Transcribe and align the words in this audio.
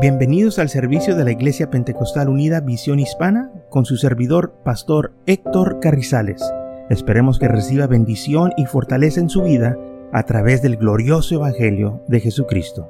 Bienvenidos 0.00 0.60
al 0.60 0.68
servicio 0.68 1.16
de 1.16 1.24
la 1.24 1.32
Iglesia 1.32 1.70
Pentecostal 1.70 2.28
Unida 2.28 2.60
Visión 2.60 3.00
Hispana 3.00 3.50
con 3.68 3.84
su 3.84 3.96
servidor, 3.96 4.54
Pastor 4.64 5.12
Héctor 5.26 5.80
Carrizales. 5.80 6.40
Esperemos 6.88 7.40
que 7.40 7.48
reciba 7.48 7.88
bendición 7.88 8.52
y 8.56 8.66
fortaleza 8.66 9.18
en 9.18 9.28
su 9.28 9.42
vida 9.42 9.76
a 10.12 10.22
través 10.22 10.62
del 10.62 10.76
glorioso 10.76 11.34
Evangelio 11.34 12.04
de 12.06 12.20
Jesucristo. 12.20 12.86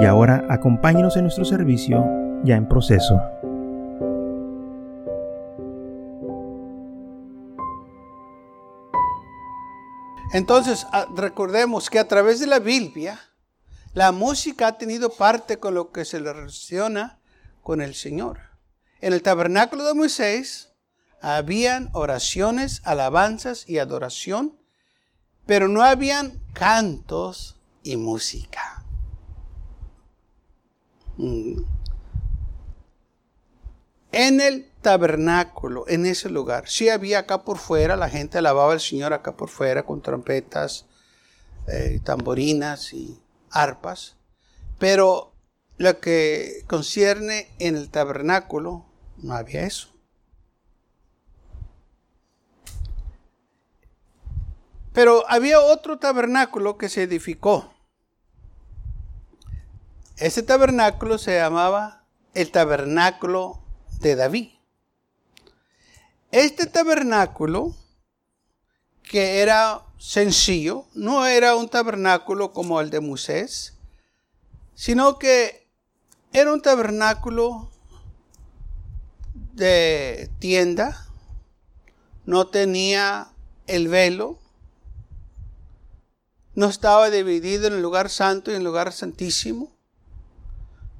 Y 0.00 0.06
ahora 0.06 0.46
acompáñenos 0.48 1.18
en 1.18 1.24
nuestro 1.24 1.44
servicio 1.44 2.02
ya 2.44 2.56
en 2.56 2.66
proceso. 2.66 3.20
Entonces, 10.32 10.86
ah, 10.92 11.04
recordemos 11.14 11.90
que 11.90 11.98
a 11.98 12.08
través 12.08 12.40
de 12.40 12.46
la 12.46 12.58
Biblia, 12.58 13.18
la 13.98 14.12
música 14.12 14.68
ha 14.68 14.78
tenido 14.78 15.10
parte 15.10 15.58
con 15.58 15.74
lo 15.74 15.90
que 15.90 16.04
se 16.04 16.20
le 16.20 16.32
relaciona 16.32 17.18
con 17.64 17.80
el 17.80 17.96
Señor. 17.96 18.38
En 19.00 19.12
el 19.12 19.22
tabernáculo 19.22 19.84
de 19.84 19.94
Moisés 19.94 20.72
habían 21.20 21.90
oraciones, 21.94 22.80
alabanzas 22.84 23.68
y 23.68 23.78
adoración, 23.78 24.56
pero 25.46 25.66
no 25.66 25.82
habían 25.82 26.40
cantos 26.52 27.58
y 27.82 27.96
música. 27.96 28.84
Mm. 31.16 31.62
En 34.12 34.40
el 34.40 34.70
tabernáculo, 34.80 35.86
en 35.88 36.06
ese 36.06 36.30
lugar, 36.30 36.68
sí 36.68 36.88
había 36.88 37.18
acá 37.18 37.42
por 37.42 37.58
fuera, 37.58 37.96
la 37.96 38.08
gente 38.08 38.38
alababa 38.38 38.74
al 38.74 38.80
Señor 38.80 39.12
acá 39.12 39.36
por 39.36 39.48
fuera 39.48 39.84
con 39.84 40.02
trompetas, 40.02 40.86
eh, 41.66 41.98
tamborinas 42.04 42.92
y 42.92 43.20
arpas, 43.50 44.16
pero 44.78 45.32
lo 45.76 46.00
que 46.00 46.64
concierne 46.66 47.48
en 47.58 47.76
el 47.76 47.90
tabernáculo, 47.90 48.84
no 49.18 49.34
había 49.34 49.62
eso. 49.62 49.88
Pero 54.92 55.24
había 55.28 55.60
otro 55.60 55.98
tabernáculo 55.98 56.76
que 56.76 56.88
se 56.88 57.04
edificó. 57.04 57.72
Ese 60.16 60.42
tabernáculo 60.42 61.18
se 61.18 61.36
llamaba 61.36 62.04
el 62.34 62.50
tabernáculo 62.50 63.62
de 64.00 64.16
David. 64.16 64.50
Este 66.32 66.66
tabernáculo, 66.66 67.76
que 69.04 69.40
era 69.40 69.84
sencillo, 69.98 70.86
no 70.94 71.26
era 71.26 71.56
un 71.56 71.68
tabernáculo 71.68 72.52
como 72.52 72.80
el 72.80 72.90
de 72.90 73.00
Moisés, 73.00 73.74
sino 74.74 75.18
que 75.18 75.68
era 76.32 76.52
un 76.52 76.62
tabernáculo 76.62 77.68
de 79.54 80.30
tienda, 80.38 81.08
no 82.26 82.46
tenía 82.46 83.28
el 83.66 83.88
velo, 83.88 84.38
no 86.54 86.66
estaba 86.66 87.10
dividido 87.10 87.66
en 87.66 87.74
el 87.74 87.82
lugar 87.82 88.08
santo 88.08 88.50
y 88.50 88.54
en 88.54 88.60
el 88.60 88.64
lugar 88.64 88.92
santísimo, 88.92 89.72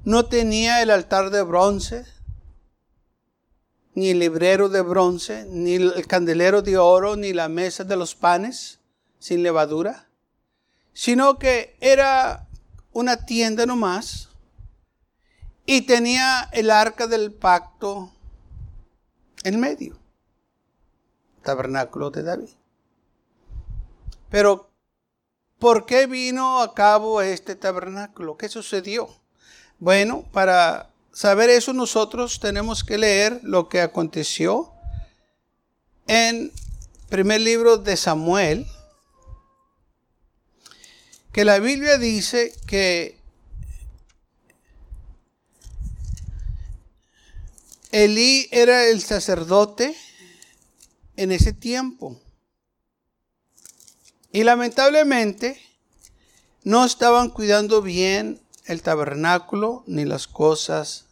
no 0.03 0.25
tenía 0.25 0.81
el 0.81 0.91
altar 0.91 1.29
de 1.29 1.41
bronce, 1.43 2.05
ni 3.95 4.09
el 4.09 4.19
librero 4.19 4.69
de 4.69 4.81
bronce, 4.81 5.45
ni 5.49 5.75
el 5.75 6.07
candelero 6.07 6.61
de 6.61 6.77
oro, 6.77 7.15
ni 7.15 7.33
la 7.33 7.49
mesa 7.49 7.83
de 7.83 7.95
los 7.95 8.15
panes 8.15 8.78
sin 9.19 9.43
levadura, 9.43 10.07
sino 10.93 11.37
que 11.37 11.77
era 11.81 12.47
una 12.91 13.25
tienda 13.25 13.65
nomás 13.65 14.29
y 15.65 15.81
tenía 15.81 16.49
el 16.51 16.71
arca 16.71 17.05
del 17.05 17.31
pacto 17.31 18.11
en 19.43 19.59
medio, 19.59 19.97
tabernáculo 21.43 22.09
de 22.09 22.23
David. 22.23 22.49
Pero, 24.29 24.69
¿por 25.59 25.85
qué 25.85 26.07
vino 26.07 26.61
a 26.61 26.73
cabo 26.73 27.21
este 27.21 27.55
tabernáculo? 27.55 28.37
¿Qué 28.37 28.49
sucedió? 28.49 29.09
Bueno, 29.79 30.25
para 30.31 30.89
saber 31.11 31.49
eso 31.49 31.73
nosotros 31.73 32.39
tenemos 32.39 32.83
que 32.83 32.97
leer 32.97 33.39
lo 33.43 33.69
que 33.69 33.81
aconteció 33.81 34.71
en 36.07 36.51
primer 37.09 37.41
libro 37.41 37.77
de 37.77 37.95
Samuel, 37.95 38.67
que 41.39 41.45
la 41.45 41.59
Biblia 41.59 41.97
dice 41.97 42.53
que 42.67 43.17
Elí 47.91 48.49
era 48.51 48.87
el 48.87 49.01
sacerdote 49.01 49.95
en 51.15 51.31
ese 51.31 51.53
tiempo. 51.53 52.19
Y 54.33 54.43
lamentablemente 54.43 55.61
no 56.65 56.83
estaban 56.83 57.29
cuidando 57.29 57.81
bien 57.81 58.41
el 58.65 58.81
tabernáculo 58.81 59.85
ni 59.87 60.03
las 60.03 60.27
cosas 60.27 61.05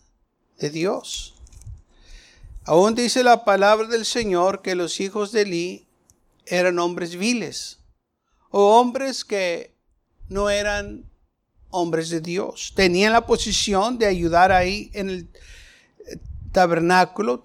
de 0.59 0.69
Dios. 0.71 1.35
Aún 2.65 2.95
dice 2.95 3.23
la 3.23 3.45
palabra 3.45 3.87
del 3.87 4.05
Señor 4.05 4.61
que 4.61 4.75
los 4.75 4.99
hijos 4.99 5.31
de 5.31 5.43
Elí 5.43 5.87
eran 6.45 6.79
hombres 6.79 7.15
viles 7.15 7.79
o 8.49 8.77
hombres 8.77 9.23
que 9.23 9.76
no 10.29 10.49
eran 10.49 11.05
hombres 11.69 12.09
de 12.09 12.21
Dios. 12.21 12.73
Tenían 12.75 13.13
la 13.13 13.25
posición 13.25 13.97
de 13.97 14.05
ayudar 14.05 14.51
ahí 14.51 14.89
en 14.93 15.09
el 15.09 15.27
eh, 16.07 16.17
tabernáculo, 16.51 17.43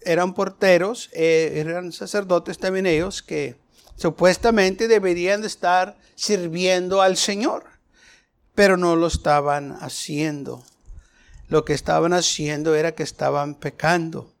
eran 0.00 0.34
porteros, 0.34 1.10
eh, 1.12 1.52
eran 1.56 1.92
sacerdotes 1.92 2.58
también 2.58 2.86
ellos 2.86 3.22
que 3.22 3.56
supuestamente 3.96 4.88
deberían 4.88 5.40
de 5.40 5.48
estar 5.48 5.96
sirviendo 6.14 7.02
al 7.02 7.16
Señor, 7.16 7.64
pero 8.54 8.76
no 8.76 8.96
lo 8.96 9.06
estaban 9.06 9.76
haciendo. 9.80 10.62
Lo 11.48 11.64
que 11.64 11.72
estaban 11.72 12.12
haciendo 12.12 12.74
era 12.74 12.92
que 12.92 13.02
estaban 13.02 13.54
pecando. 13.54 14.32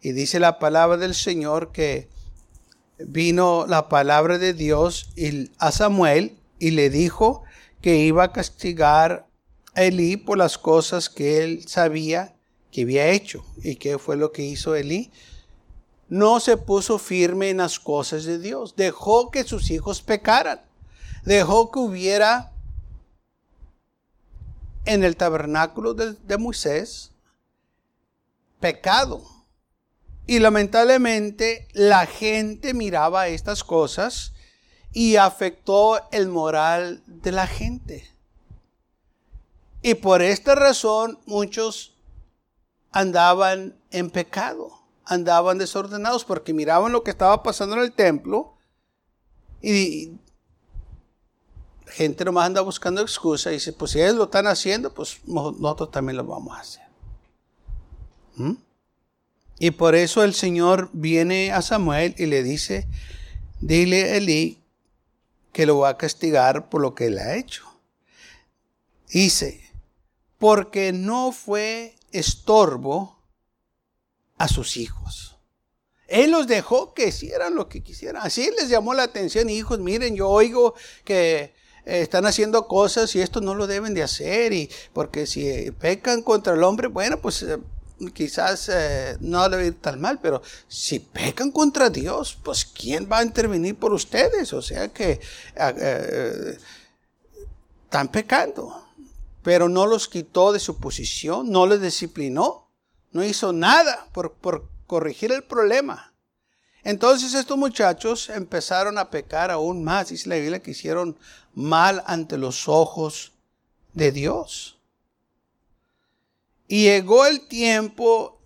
Y 0.00 0.12
dice 0.12 0.38
la 0.38 0.58
palabra 0.58 0.96
del 0.96 1.14
Señor 1.14 1.72
que 1.72 2.08
vino 2.98 3.66
la 3.66 3.88
palabra 3.88 4.38
de 4.38 4.54
Dios 4.54 5.10
a 5.58 5.72
Samuel 5.72 6.38
y 6.58 6.70
le 6.72 6.90
dijo 6.90 7.44
que 7.80 7.96
iba 7.96 8.24
a 8.24 8.32
castigar 8.32 9.26
a 9.74 9.82
Elí 9.82 10.16
por 10.16 10.38
las 10.38 10.58
cosas 10.58 11.08
que 11.08 11.44
él 11.44 11.68
sabía 11.68 12.34
que 12.70 12.82
había 12.82 13.08
hecho. 13.08 13.44
¿Y 13.62 13.76
qué 13.76 13.98
fue 13.98 14.16
lo 14.16 14.32
que 14.32 14.42
hizo 14.42 14.74
Elí? 14.74 15.10
No 16.08 16.40
se 16.40 16.56
puso 16.56 16.98
firme 16.98 17.50
en 17.50 17.58
las 17.58 17.78
cosas 17.78 18.24
de 18.24 18.38
Dios. 18.38 18.76
Dejó 18.76 19.30
que 19.30 19.44
sus 19.44 19.70
hijos 19.70 20.02
pecaran. 20.02 20.60
Dejó 21.24 21.70
que 21.70 21.78
hubiera 21.78 22.52
en 24.84 25.04
el 25.04 25.16
tabernáculo 25.16 25.94
de, 25.94 26.12
de 26.12 26.38
Moisés 26.38 27.12
pecado. 28.60 29.22
Y 30.26 30.38
lamentablemente 30.38 31.68
la 31.72 32.06
gente 32.06 32.74
miraba 32.74 33.28
estas 33.28 33.62
cosas 33.62 34.32
y 34.96 35.16
afectó 35.16 36.00
el 36.10 36.26
moral 36.26 37.02
de 37.04 37.30
la 37.30 37.46
gente. 37.46 38.10
Y 39.82 39.92
por 39.92 40.22
esta 40.22 40.54
razón 40.54 41.18
muchos 41.26 41.92
andaban 42.92 43.76
en 43.90 44.08
pecado, 44.08 44.70
andaban 45.04 45.58
desordenados 45.58 46.24
porque 46.24 46.54
miraban 46.54 46.92
lo 46.92 47.02
que 47.02 47.10
estaba 47.10 47.42
pasando 47.42 47.76
en 47.76 47.82
el 47.82 47.92
templo 47.92 48.54
y 49.60 50.12
gente 51.88 52.24
nomás 52.24 52.46
anda 52.46 52.62
buscando 52.62 53.02
excusa 53.02 53.50
y 53.50 53.56
dice, 53.56 53.74
pues 53.74 53.90
si 53.90 54.00
ellos 54.00 54.14
lo 54.14 54.24
están 54.24 54.46
haciendo, 54.46 54.94
pues 54.94 55.18
nosotros 55.26 55.90
también 55.90 56.16
lo 56.16 56.24
vamos 56.24 56.56
a 56.56 56.60
hacer. 56.62 56.86
¿Mm? 58.36 58.54
Y 59.58 59.72
por 59.72 59.94
eso 59.94 60.24
el 60.24 60.32
Señor 60.32 60.88
viene 60.94 61.52
a 61.52 61.60
Samuel 61.60 62.14
y 62.16 62.24
le 62.24 62.42
dice, 62.42 62.88
dile 63.60 64.04
a 64.04 64.16
Eli 64.16 64.62
que 65.56 65.64
lo 65.64 65.78
va 65.78 65.88
a 65.88 65.96
castigar 65.96 66.68
por 66.68 66.82
lo 66.82 66.94
que 66.94 67.06
él 67.06 67.18
ha 67.18 67.34
hecho. 67.34 67.64
Dice, 69.08 69.62
porque 70.36 70.92
no 70.92 71.32
fue 71.32 71.96
estorbo 72.12 73.22
a 74.36 74.48
sus 74.48 74.76
hijos. 74.76 75.38
Él 76.08 76.32
los 76.32 76.46
dejó 76.46 76.92
que 76.92 77.08
hicieran 77.08 77.54
lo 77.54 77.70
que 77.70 77.82
quisieran. 77.82 78.20
Así 78.22 78.50
les 78.60 78.68
llamó 78.68 78.92
la 78.92 79.04
atención, 79.04 79.48
hijos, 79.48 79.78
miren, 79.78 80.14
yo 80.14 80.28
oigo 80.28 80.74
que 81.06 81.54
eh, 81.86 82.02
están 82.02 82.26
haciendo 82.26 82.68
cosas 82.68 83.14
y 83.16 83.22
esto 83.22 83.40
no 83.40 83.54
lo 83.54 83.66
deben 83.66 83.94
de 83.94 84.02
hacer. 84.02 84.52
Y 84.52 84.70
porque 84.92 85.24
si 85.24 85.70
pecan 85.70 86.20
contra 86.20 86.52
el 86.52 86.62
hombre, 86.64 86.88
bueno, 86.88 87.18
pues 87.22 87.42
eh, 87.42 87.56
quizás 88.12 88.68
eh, 88.68 89.16
no 89.20 89.48
debe 89.48 89.66
ir 89.66 89.80
tan 89.80 90.00
mal, 90.00 90.18
pero 90.20 90.42
si 90.68 91.00
pecan 91.00 91.50
contra 91.50 91.90
Dios, 91.90 92.38
pues 92.42 92.64
¿quién 92.64 93.08
va 93.10 93.18
a 93.18 93.24
intervenir 93.24 93.76
por 93.76 93.92
ustedes? 93.92 94.52
O 94.52 94.62
sea 94.62 94.88
que 94.88 95.12
eh, 95.12 95.20
eh, 95.56 96.58
están 97.84 98.08
pecando. 98.08 98.82
pero 99.42 99.68
no 99.68 99.86
los 99.86 100.08
quitó 100.08 100.52
de 100.52 100.58
su 100.58 100.78
posición, 100.78 101.50
no 101.50 101.66
les 101.68 101.80
disciplinó, 101.80 102.68
no 103.12 103.22
hizo 103.22 103.52
nada 103.52 104.08
por, 104.12 104.32
por 104.32 104.68
corregir 104.88 105.30
el 105.30 105.44
problema. 105.44 106.12
Entonces 106.82 107.32
estos 107.32 107.56
muchachos 107.56 108.28
empezaron 108.28 108.98
a 108.98 109.10
pecar 109.10 109.50
aún 109.50 109.84
más, 109.84 110.08
dice 110.08 110.28
la 110.28 110.36
Biblia, 110.36 110.62
que 110.62 110.72
hicieron 110.72 111.16
mal 111.54 112.02
ante 112.06 112.38
los 112.38 112.68
ojos 112.68 113.32
de 113.92 114.12
Dios. 114.12 114.75
Y 116.68 116.84
llegó 116.84 117.26
el 117.26 117.46
tiempo 117.46 118.40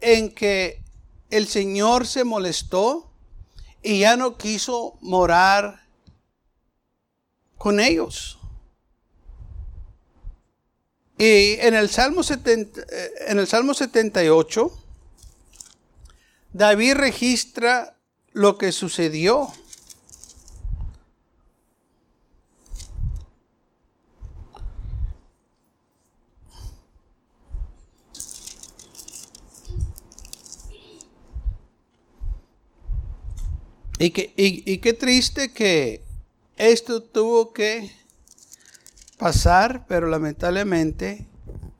en 0.00 0.34
que 0.34 0.82
el 1.30 1.46
Señor 1.46 2.06
se 2.06 2.24
molestó 2.24 3.10
y 3.82 4.00
ya 4.00 4.16
no 4.16 4.36
quiso 4.36 4.98
morar 5.00 5.86
con 7.56 7.80
ellos. 7.80 8.38
Y 11.18 11.60
en 11.60 11.74
el 11.74 11.90
Salmo, 11.90 12.22
eh, 12.22 12.70
en 13.28 13.38
el 13.38 13.46
Salmo 13.46 13.74
78, 13.74 14.72
David 16.52 16.94
registra 16.94 17.98
lo 18.32 18.56
que 18.56 18.72
sucedió. 18.72 19.52
Y, 34.00 34.12
que, 34.12 34.32
y, 34.34 34.78
qué 34.78 34.94
triste 34.94 35.52
que 35.52 36.02
esto 36.56 37.02
tuvo 37.02 37.52
que 37.52 37.92
pasar, 39.18 39.84
pero 39.86 40.08
lamentablemente 40.08 41.26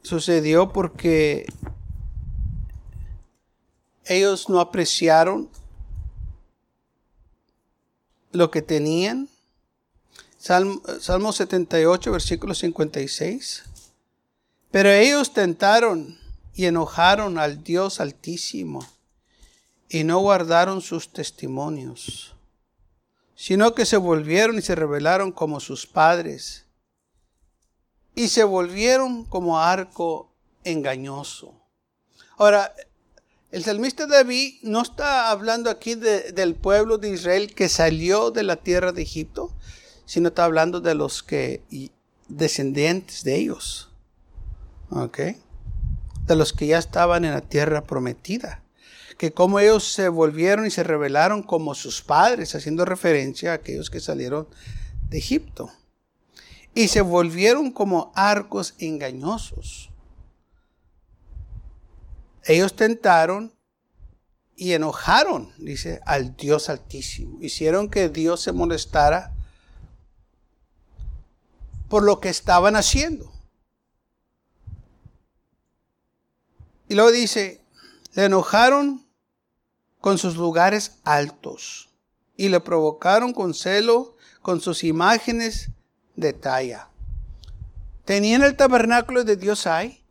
sucedió 0.02 0.70
porque 0.70 1.50
ellos 4.05 4.50
no 4.50 4.61
apreciaron 4.61 5.49
lo 8.32 8.50
que 8.50 8.61
tenían. 8.61 9.31
Salmo, 10.37 10.82
Salmo 11.00 11.32
78, 11.32 12.12
versículo 12.12 12.52
56. 12.52 13.62
Pero 14.70 14.90
ellos 14.90 15.32
tentaron 15.32 16.19
y 16.52 16.67
enojaron 16.67 17.38
al 17.38 17.64
Dios 17.64 17.99
Altísimo 17.99 18.87
y 19.91 20.05
no 20.05 20.21
guardaron 20.21 20.81
sus 20.81 21.13
testimonios, 21.13 22.37
sino 23.35 23.75
que 23.75 23.85
se 23.85 23.97
volvieron 23.97 24.57
y 24.57 24.63
se 24.63 24.77
rebelaron 24.77 25.33
como 25.33 25.59
sus 25.59 25.85
padres 25.85 26.67
y 28.15 28.29
se 28.29 28.45
volvieron 28.45 29.25
como 29.25 29.59
arco 29.59 30.33
engañoso. 30.63 31.61
Ahora, 32.39 32.73
el 33.51 33.65
salmista 33.65 34.07
David 34.07 34.61
no 34.63 34.81
está 34.81 35.29
hablando 35.31 35.71
aquí 35.71 35.97
del 35.97 36.55
pueblo 36.55 36.97
de 36.97 37.11
Israel 37.11 37.53
que 37.53 37.69
salió 37.69 38.31
de 38.31 38.45
la 38.45 38.57
tierra 38.57 38.93
de 38.93 39.03
Egipto, 39.03 39.53
sino 40.07 40.29
está 40.29 40.45
hablando 40.45 40.81
de 40.81 40.95
los 40.95 41.25
que 41.25 41.65
descendientes 42.29 43.25
de 43.25 43.37
ellos. 43.37 43.91
¿Ok? 44.91 45.19
De 46.27 46.37
los 46.37 46.53
que 46.53 46.69
ya 46.69 46.79
estaban 46.79 47.25
en 47.25 47.33
la 47.33 47.41
tierra 47.41 47.83
prometida. 47.83 48.63
Que 49.20 49.34
como 49.34 49.61
ellos 49.61 49.93
se 49.93 50.08
volvieron 50.08 50.64
y 50.64 50.70
se 50.70 50.82
rebelaron 50.82 51.43
como 51.43 51.75
sus 51.75 52.00
padres, 52.00 52.55
haciendo 52.55 52.87
referencia 52.87 53.50
a 53.50 53.56
aquellos 53.56 53.90
que 53.90 54.00
salieron 54.00 54.49
de 55.11 55.19
Egipto. 55.19 55.70
Y 56.75 56.88
se 56.88 57.02
volvieron 57.02 57.70
como 57.70 58.12
arcos 58.14 58.75
engañosos. 58.78 59.90
Ellos 62.44 62.75
tentaron 62.75 63.52
y 64.56 64.72
enojaron, 64.72 65.52
dice, 65.58 66.00
al 66.06 66.34
Dios 66.34 66.70
Altísimo. 66.70 67.43
Hicieron 67.43 67.90
que 67.90 68.08
Dios 68.08 68.40
se 68.40 68.52
molestara 68.52 69.34
por 71.90 72.05
lo 72.05 72.20
que 72.20 72.31
estaban 72.31 72.75
haciendo. 72.75 73.31
Y 76.88 76.94
luego 76.94 77.11
dice, 77.11 77.61
le 78.14 78.25
enojaron 78.25 79.10
con 80.00 80.19
sus 80.19 80.37
lugares 80.37 80.99
altos 81.05 81.91
y 82.37 82.49
le 82.49 82.61
provocaron 82.61 83.32
con 83.32 83.55
celo 83.55 84.17
con 84.43 84.61
sus 84.61 84.85
imágenes 84.85 85.70
de 86.17 86.32
talla. 86.32 86.88
Tenían 88.05 88.43
el 88.43 88.56
tabernáculo 88.56 89.25
de 89.25 89.37
Dios 89.37 89.67
ahí, 89.67 90.02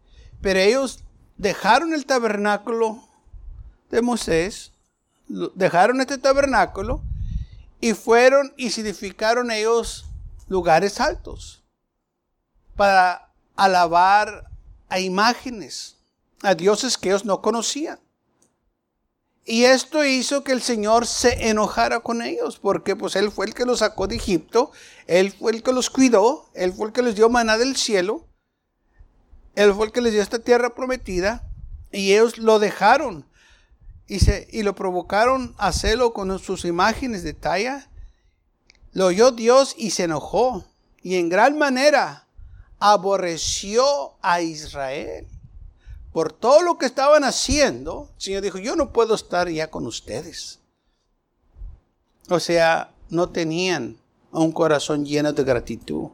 pero 0.41 0.59
ellos 0.59 1.03
dejaron 1.37 1.93
el 1.93 2.05
tabernáculo 2.05 3.03
de 3.89 4.01
Moisés, 4.01 4.71
dejaron 5.27 6.01
este 6.01 6.17
tabernáculo 6.17 7.01
y 7.81 7.93
fueron 7.93 8.53
y 8.57 8.67
edificaron 8.67 9.51
ellos 9.51 10.05
lugares 10.47 10.99
altos 10.99 11.63
para 12.75 13.31
alabar 13.55 14.49
a 14.87 14.99
imágenes, 14.99 15.97
a 16.41 16.55
dioses 16.55 16.97
que 16.97 17.09
ellos 17.09 17.25
no 17.25 17.41
conocían. 17.41 17.99
Y 19.49 19.63
esto 19.65 20.05
hizo 20.05 20.43
que 20.43 20.51
el 20.51 20.61
Señor 20.61 21.07
se 21.07 21.49
enojara 21.49 22.01
con 22.01 22.21
ellos, 22.21 22.59
porque 22.59 22.95
pues 22.95 23.15
Él 23.15 23.31
fue 23.31 23.47
el 23.47 23.55
que 23.55 23.65
los 23.65 23.79
sacó 23.79 24.05
de 24.05 24.15
Egipto, 24.15 24.71
Él 25.07 25.31
fue 25.31 25.53
el 25.53 25.63
que 25.63 25.73
los 25.73 25.89
cuidó, 25.89 26.51
Él 26.53 26.71
fue 26.71 26.85
el 26.87 26.93
que 26.93 27.01
les 27.01 27.15
dio 27.15 27.29
maná 27.29 27.57
del 27.57 27.75
cielo, 27.75 28.29
él 29.55 29.73
fue 29.73 29.87
el 29.87 29.91
que 29.91 30.01
les 30.01 30.13
dio 30.13 30.21
esta 30.21 30.39
tierra 30.39 30.73
prometida 30.73 31.43
y 31.91 32.13
ellos 32.13 32.37
lo 32.37 32.59
dejaron 32.59 33.25
y, 34.07 34.19
se, 34.19 34.47
y 34.51 34.63
lo 34.63 34.73
provocaron 34.75 35.53
a 35.57 35.67
hacerlo 35.67 36.13
con 36.13 36.39
sus 36.39 36.63
imágenes 36.63 37.23
de 37.23 37.33
talla. 37.33 37.89
Lo 38.93 39.07
oyó 39.07 39.31
Dios 39.31 39.75
y 39.77 39.89
se 39.89 40.03
enojó 40.03 40.63
y 41.01 41.15
en 41.15 41.27
gran 41.27 41.57
manera 41.57 42.27
aborreció 42.79 44.13
a 44.21 44.41
Israel 44.41 45.27
por 46.11 46.33
todo 46.33 46.61
lo 46.61 46.77
que 46.77 46.85
estaban 46.85 47.23
haciendo. 47.23 48.09
El 48.15 48.21
Señor 48.21 48.41
dijo, 48.41 48.57
yo 48.57 48.75
no 48.75 48.91
puedo 48.91 49.15
estar 49.15 49.49
ya 49.49 49.69
con 49.69 49.85
ustedes. 49.85 50.59
O 52.29 52.39
sea, 52.39 52.91
no 53.09 53.29
tenían 53.29 53.97
un 54.31 54.51
corazón 54.51 55.05
lleno 55.05 55.33
de 55.33 55.43
gratitud. 55.43 56.09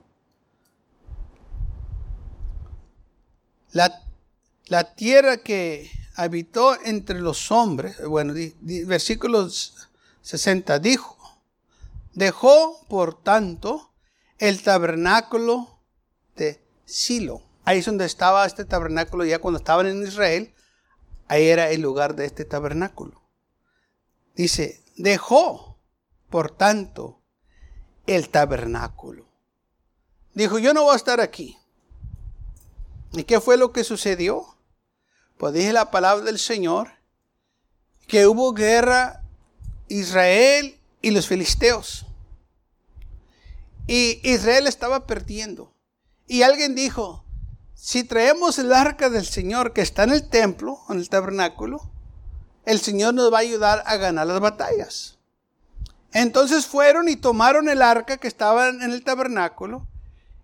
La, 3.71 4.95
tierra 4.95 5.37
que 5.37 5.92
habitó 6.16 6.81
entre 6.81 7.19
los 7.19 7.52
hombres, 7.52 8.02
bueno, 8.07 8.33
versículos 8.61 9.90
60, 10.21 10.80
dijo, 10.80 11.18
dejó 12.14 12.85
por 12.87 13.21
tanto 13.21 13.92
el 14.37 14.64
tabernáculo 14.64 15.78
de 16.37 16.61
Silo. 16.85 17.44
Ahí 17.66 17.80
es 17.80 17.86
donde 17.86 18.06
estaba 18.06 18.45
este 18.45 18.64
tabernáculo 18.64 19.26
ya 19.26 19.40
cuando 19.40 19.57
estaban 19.57 19.88
en 19.88 20.04
Israel. 20.04 20.54
Ahí 21.28 21.48
era 21.48 21.72
el 21.72 21.81
lugar 21.81 22.16
de 22.16 22.26
este 22.26 22.45
tabernáculo. 22.45 23.24
Dice, 24.36 24.84
dejó 24.95 25.80
por 26.30 26.52
tanto 26.52 27.22
el 28.06 28.30
tabernáculo. 28.30 29.28
Dijo, 30.36 30.60
yo 30.60 30.74
no 30.74 30.84
voy 30.84 30.94
a 30.94 30.98
estar 30.98 31.19
aquí. 31.19 31.57
¿Y 33.14 33.24
qué 33.24 33.40
fue 33.40 33.57
lo 33.57 33.72
que 33.72 33.84
sucedió? 33.84 34.45
Pues 35.38 35.54
dije 35.54 35.74
la 35.74 35.90
palabra 35.90 36.24
del 36.26 36.38
Señor, 36.38 36.90
que 38.07 38.28
hubo 38.28 38.54
guerra 38.54 39.24
Israel 39.88 40.80
y 41.02 41.12
los 41.12 41.28
filisteos. 41.28 42.06
Y 43.88 44.19
Israel 44.24 44.68
estaba 44.68 45.07
perdiendo. 45.07 45.74
Y 46.28 46.44
alguien 46.44 46.76
dijo, 46.76 47.25
si 47.76 48.04
traemos 48.04 48.58
el 48.58 48.74
arca 48.74 49.10
del 49.10 49.26
Señor 49.26 49.74
que 49.74 49.82
está 49.82 50.04
en 50.04 50.12
el 50.12 50.28
templo, 50.28 50.80
en 50.90 50.98
el 50.98 51.10
tabernáculo, 51.10 51.82
el 52.66 52.80
Señor 52.80 53.14
nos 53.14 53.32
va 53.32 53.38
a 53.38 53.42
ayudar 53.42 53.84
a 53.86 53.98
ganar 53.98 54.26
las 54.26 54.40
batallas. 54.40 55.18
Entonces 56.14 56.66
fueron 56.66 57.10
y 57.10 57.18
tomaron 57.18 57.70
el 57.70 57.82
arca 57.82 58.18
que 58.18 58.28
estaba 58.28 58.70
en 58.70 58.82
el 58.82 59.04
tabernáculo 59.04 59.86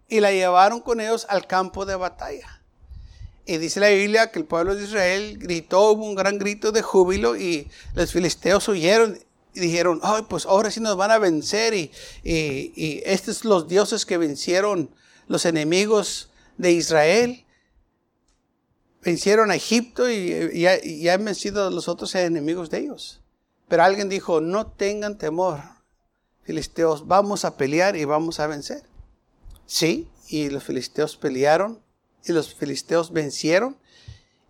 y 0.08 0.20
la 0.20 0.32
llevaron 0.32 0.82
con 0.82 1.00
ellos 1.00 1.26
al 1.30 1.48
campo 1.48 1.86
de 1.86 1.96
batalla. 1.96 2.62
Y 3.46 3.58
dice 3.58 3.80
la 3.80 3.90
Biblia 3.90 4.32
que 4.32 4.40
el 4.40 4.46
pueblo 4.46 4.76
de 4.76 4.84
Israel 4.84 5.38
gritó, 5.40 5.94
un 5.94 6.14
gran 6.16 6.38
grito 6.38 6.72
de 6.72 6.82
júbilo 6.82 7.36
y 7.38 7.70
los 7.94 8.12
filisteos 8.12 8.68
huyeron 8.68 9.18
y 9.54 9.60
dijeron, 9.60 10.00
ay, 10.04 10.24
pues 10.30 10.46
ahora 10.46 10.70
sí 10.72 10.80
nos 10.80 10.96
van 10.96 11.12
a 11.12 11.18
vencer 11.18 11.74
y, 11.74 11.92
estos 13.06 13.38
son 13.38 13.52
los 13.52 13.68
dioses 13.68 14.06
que 14.06 14.18
vencieron 14.18 14.90
los 15.28 15.46
enemigos 15.46 16.31
de 16.62 16.72
Israel. 16.72 17.46
Vencieron 19.01 19.50
a 19.50 19.56
Egipto 19.56 20.10
y, 20.10 20.62
ya, 20.62 21.13
han 21.13 21.25
vencido 21.25 21.65
a 21.65 21.72
los 21.72 21.88
otros 21.88 22.13
enemigos 22.13 22.70
de 22.70 22.80
ellos. 22.80 23.20
Pero 23.68 23.84
alguien 23.84 24.10
dijo, 24.10 24.41
no 24.41 24.68
tengan 24.68 25.18
temor, 25.18 25.62
filisteos, 26.44 27.08
vamos 27.08 27.46
a 27.46 27.58
pelear 27.58 27.96
y 27.96 28.06
vamos 28.06 28.39
a 28.39 28.48
vencer. 28.48 28.84
Sí, 29.65 30.08
y 30.27 30.50
los 30.50 30.63
filisteos 30.63 31.18
pelearon 31.18 31.82
y 32.24 32.32
los 32.32 32.53
filisteos 32.53 33.12
vencieron 33.12 33.77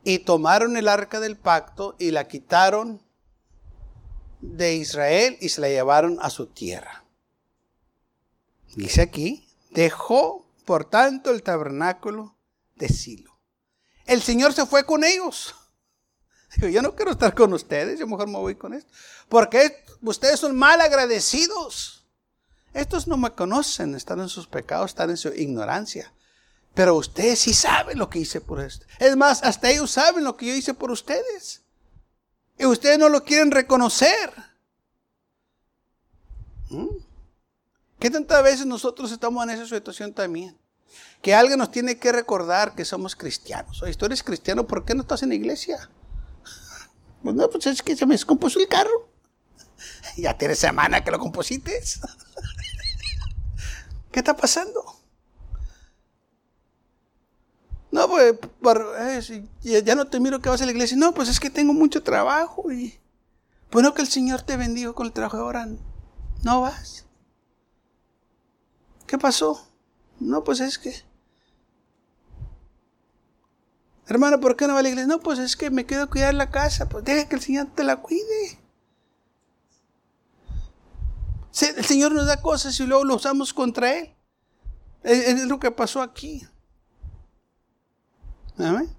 y 0.03 0.19
tomaron 0.19 0.75
el 0.75 0.89
arca 0.89 1.19
del 1.21 1.37
pacto 1.37 1.95
y 1.97 2.11
la 2.11 2.27
quitaron 2.27 3.01
de 4.41 4.75
Israel 4.75 5.37
y 5.39 5.49
se 5.49 5.61
la 5.61 5.69
llevaron 5.69 6.17
a 6.21 6.29
su 6.29 6.47
tierra. 6.47 7.05
Dice 8.75 9.01
aquí, 9.01 9.47
dejó 9.69 10.40
por 10.61 10.85
tanto 10.85 11.31
el 11.31 11.43
tabernáculo 11.43 12.37
de 12.75 12.89
Silo. 12.89 13.39
El 14.05 14.21
Señor 14.21 14.53
se 14.53 14.65
fue 14.65 14.85
con 14.85 15.03
ellos. 15.03 15.55
yo 16.71 16.81
no 16.81 16.95
quiero 16.95 17.11
estar 17.11 17.33
con 17.33 17.53
ustedes, 17.53 17.99
yo 17.99 18.07
mejor 18.07 18.27
me 18.27 18.37
voy 18.37 18.55
con 18.55 18.73
esto. 18.73 18.91
Porque 19.29 19.83
ustedes 20.01 20.39
son 20.39 20.55
mal 20.55 20.81
agradecidos. 20.81 22.05
Estos 22.73 23.07
no 23.07 23.17
me 23.17 23.31
conocen, 23.31 23.95
están 23.95 24.19
en 24.21 24.29
sus 24.29 24.47
pecados, 24.47 24.91
están 24.91 25.09
en 25.09 25.17
su 25.17 25.29
ignorancia. 25.29 26.13
Pero 26.73 26.95
ustedes 26.95 27.39
sí 27.39 27.53
saben 27.53 27.97
lo 27.97 28.09
que 28.09 28.19
hice 28.19 28.39
por 28.39 28.61
esto. 28.61 28.85
Es 28.99 29.17
más, 29.17 29.43
hasta 29.43 29.69
ellos 29.69 29.91
saben 29.91 30.23
lo 30.23 30.37
que 30.37 30.45
yo 30.45 30.53
hice 30.53 30.73
por 30.73 30.89
ustedes. 30.89 31.63
Y 32.57 32.65
ustedes 32.65 32.97
no 32.97 33.09
lo 33.09 33.23
quieren 33.23 33.51
reconocer. 33.51 34.50
¿Qué 38.01 38.09
tantas 38.09 38.41
veces 38.41 38.65
nosotros 38.65 39.11
estamos 39.11 39.43
en 39.43 39.51
esa 39.51 39.67
situación 39.67 40.11
también? 40.11 40.57
Que 41.21 41.35
alguien 41.35 41.59
nos 41.59 41.69
tiene 41.69 41.99
que 41.99 42.11
recordar 42.11 42.73
que 42.73 42.83
somos 42.83 43.15
cristianos. 43.15 43.79
Oye, 43.83 43.93
tú 43.93 44.07
eres 44.07 44.23
cristiano, 44.23 44.65
¿por 44.65 44.83
qué 44.83 44.95
no 44.95 45.01
estás 45.03 45.21
en 45.21 45.29
la 45.29 45.35
iglesia? 45.35 45.77
Pues 47.21 47.35
no, 47.35 47.47
pues 47.51 47.67
es 47.67 47.83
que 47.83 47.95
se 47.95 48.07
me 48.07 48.15
descompuso 48.15 48.59
el 48.59 48.67
carro. 48.67 49.07
Ya 50.17 50.35
tiene 50.35 50.55
semana 50.55 51.03
que 51.03 51.11
lo 51.11 51.19
composites. 51.19 51.99
¿Qué 54.11 54.19
está 54.19 54.35
pasando? 54.35 54.83
No, 57.91 58.07
pues, 58.07 58.33
eh, 59.29 59.43
ya 59.85 59.93
no 59.93 60.07
te 60.07 60.19
miro 60.19 60.39
que 60.39 60.49
vas 60.49 60.63
a 60.63 60.65
la 60.65 60.71
iglesia. 60.71 60.97
No, 60.97 61.13
pues 61.13 61.29
es 61.29 61.39
que 61.39 61.51
tengo 61.51 61.73
mucho 61.73 62.01
trabajo 62.01 62.71
y 62.71 62.99
bueno 63.71 63.93
que 63.93 64.01
el 64.01 64.07
Señor 64.07 64.41
te 64.41 64.57
bendiga 64.57 64.91
con 64.93 65.05
el 65.05 65.13
trabajo 65.13 65.37
ahora. 65.37 65.67
No 66.41 66.61
vas. 66.61 67.05
¿Qué 69.11 69.17
pasó? 69.17 69.67
No, 70.21 70.41
pues 70.41 70.61
es 70.61 70.79
que. 70.79 70.95
Hermano, 74.07 74.39
¿por 74.39 74.55
qué 74.55 74.67
no 74.67 74.73
va 74.73 74.79
a 74.79 74.83
la 74.83 74.87
iglesia? 74.87 75.05
No, 75.05 75.19
pues 75.19 75.37
es 75.37 75.57
que 75.57 75.69
me 75.69 75.85
quedo 75.85 76.03
a 76.03 76.09
cuidar 76.09 76.33
la 76.33 76.49
casa. 76.49 76.87
Pues 76.87 77.03
deja 77.03 77.27
que 77.27 77.35
el 77.35 77.41
Señor 77.41 77.67
te 77.75 77.83
la 77.83 77.97
cuide. 77.97 78.57
El 81.75 81.83
Señor 81.83 82.13
nos 82.13 82.25
da 82.25 82.41
cosas 82.41 82.79
y 82.79 82.85
luego 82.85 83.03
lo 83.03 83.15
usamos 83.15 83.53
contra 83.53 83.93
Él. 83.99 84.15
Es, 85.03 85.43
lo 85.43 85.59
que 85.59 85.71
pasó 85.71 86.01
aquí. 86.01 86.47
¿Amén? 88.57 88.95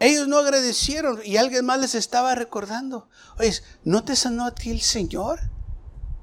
Ellos 0.00 0.28
no 0.28 0.36
agradecieron 0.36 1.22
y 1.24 1.38
alguien 1.38 1.64
más 1.64 1.80
les 1.80 1.94
estaba 1.94 2.34
recordando. 2.34 3.08
Oye, 3.38 3.54
¿no 3.84 4.04
te 4.04 4.16
sanó 4.16 4.44
a 4.44 4.54
ti 4.54 4.70
el 4.70 4.82
Señor? 4.82 5.55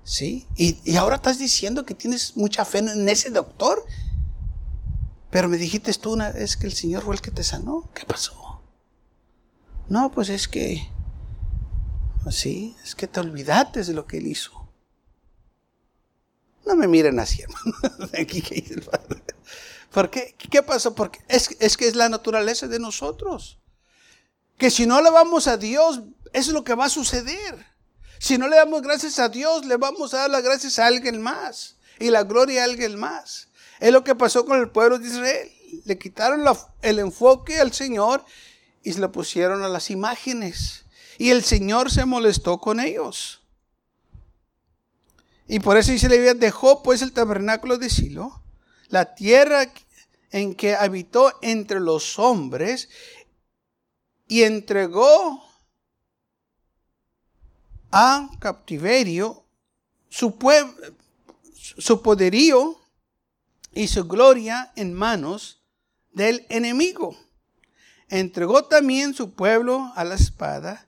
¿Sí? 0.03 0.47
Y, 0.55 0.95
ahora 0.95 1.15
estás 1.15 1.39
diciendo 1.39 1.85
que 1.85 1.95
tienes 1.95 2.35
mucha 2.35 2.65
fe 2.65 2.79
en 2.79 3.07
ese 3.07 3.29
doctor. 3.29 3.85
Pero 5.29 5.49
me 5.49 5.57
dijiste 5.57 5.93
tú 5.93 6.13
una 6.13 6.31
vez 6.31 6.57
que 6.57 6.67
el 6.67 6.73
Señor 6.73 7.03
fue 7.03 7.15
el 7.15 7.21
que 7.21 7.31
te 7.31 7.43
sanó. 7.43 7.89
¿Qué 7.93 8.05
pasó? 8.05 8.61
No, 9.89 10.11
pues 10.11 10.29
es 10.29 10.47
que, 10.47 10.87
sí, 12.29 12.75
es 12.83 12.95
que 12.95 13.07
te 13.07 13.19
olvidaste 13.19 13.83
de 13.83 13.93
lo 13.93 14.05
que 14.05 14.17
Él 14.17 14.27
hizo. 14.27 14.69
No 16.65 16.75
me 16.75 16.87
miren 16.87 17.19
así, 17.19 17.41
hermano. 17.41 17.67
¿Por 19.91 20.09
qué? 20.09 20.35
¿Qué 20.37 20.63
pasó? 20.63 20.95
Porque 20.95 21.19
es, 21.27 21.55
es 21.59 21.77
que 21.77 21.87
es 21.87 21.95
la 21.95 22.09
naturaleza 22.09 22.67
de 22.67 22.79
nosotros. 22.79 23.59
Que 24.57 24.69
si 24.69 24.85
no 24.85 25.01
le 25.01 25.09
vamos 25.09 25.47
a 25.47 25.57
Dios, 25.57 26.01
es 26.31 26.47
lo 26.47 26.63
que 26.63 26.75
va 26.75 26.85
a 26.85 26.89
suceder. 26.89 27.72
Si 28.23 28.37
no 28.37 28.47
le 28.47 28.55
damos 28.55 28.81
gracias 28.81 29.19
a 29.19 29.27
Dios, 29.27 29.65
le 29.65 29.75
vamos 29.75 30.13
a 30.13 30.19
dar 30.19 30.29
las 30.29 30.41
gracias 30.41 30.79
a 30.79 30.87
alguien 30.87 31.21
más. 31.21 31.75
Y 31.99 32.09
la 32.09 32.23
gloria 32.23 32.61
a 32.61 32.63
alguien 32.63 32.97
más. 32.97 33.49
Es 33.81 33.91
lo 33.91 34.05
que 34.05 34.15
pasó 34.15 34.45
con 34.45 34.57
el 34.61 34.69
pueblo 34.69 34.97
de 34.97 35.09
Israel. 35.09 35.51
Le 35.83 35.97
quitaron 35.97 36.45
el 36.81 36.99
enfoque 36.99 37.59
al 37.59 37.73
Señor 37.73 38.23
y 38.81 38.93
se 38.93 39.01
lo 39.01 39.11
pusieron 39.11 39.61
a 39.61 39.67
las 39.67 39.91
imágenes. 39.91 40.85
Y 41.17 41.31
el 41.31 41.43
Señor 41.43 41.91
se 41.91 42.05
molestó 42.05 42.59
con 42.59 42.79
ellos. 42.79 43.41
Y 45.45 45.59
por 45.59 45.75
eso 45.75 45.91
dice 45.91 46.07
la 46.07 46.33
dejó 46.33 46.81
pues 46.81 47.01
el 47.01 47.11
tabernáculo 47.11 47.77
de 47.77 47.89
Silo, 47.89 48.41
la 48.87 49.15
tierra 49.15 49.65
en 50.31 50.55
que 50.55 50.75
habitó 50.75 51.37
entre 51.41 51.81
los 51.81 52.17
hombres, 52.19 52.87
y 54.29 54.43
entregó 54.43 55.43
a 57.95 58.27
cautiverio 58.39 59.45
su, 60.09 60.35
su 61.77 62.01
poderío 62.01 62.81
y 63.71 63.87
su 63.87 64.05
gloria 64.05 64.73
en 64.75 64.95
manos 64.95 65.61
del 66.11 66.45
enemigo. 66.49 67.15
Entregó 68.09 68.65
también 68.65 69.13
su 69.13 69.33
pueblo 69.33 69.91
a 69.95 70.03
la 70.03 70.15
espada 70.15 70.87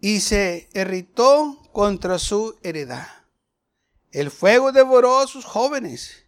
y 0.00 0.20
se 0.20 0.68
irritó 0.74 1.62
contra 1.72 2.18
su 2.18 2.58
heredad. 2.64 3.06
El 4.10 4.32
fuego 4.32 4.72
devoró 4.72 5.20
a 5.20 5.28
sus 5.28 5.44
jóvenes 5.44 6.24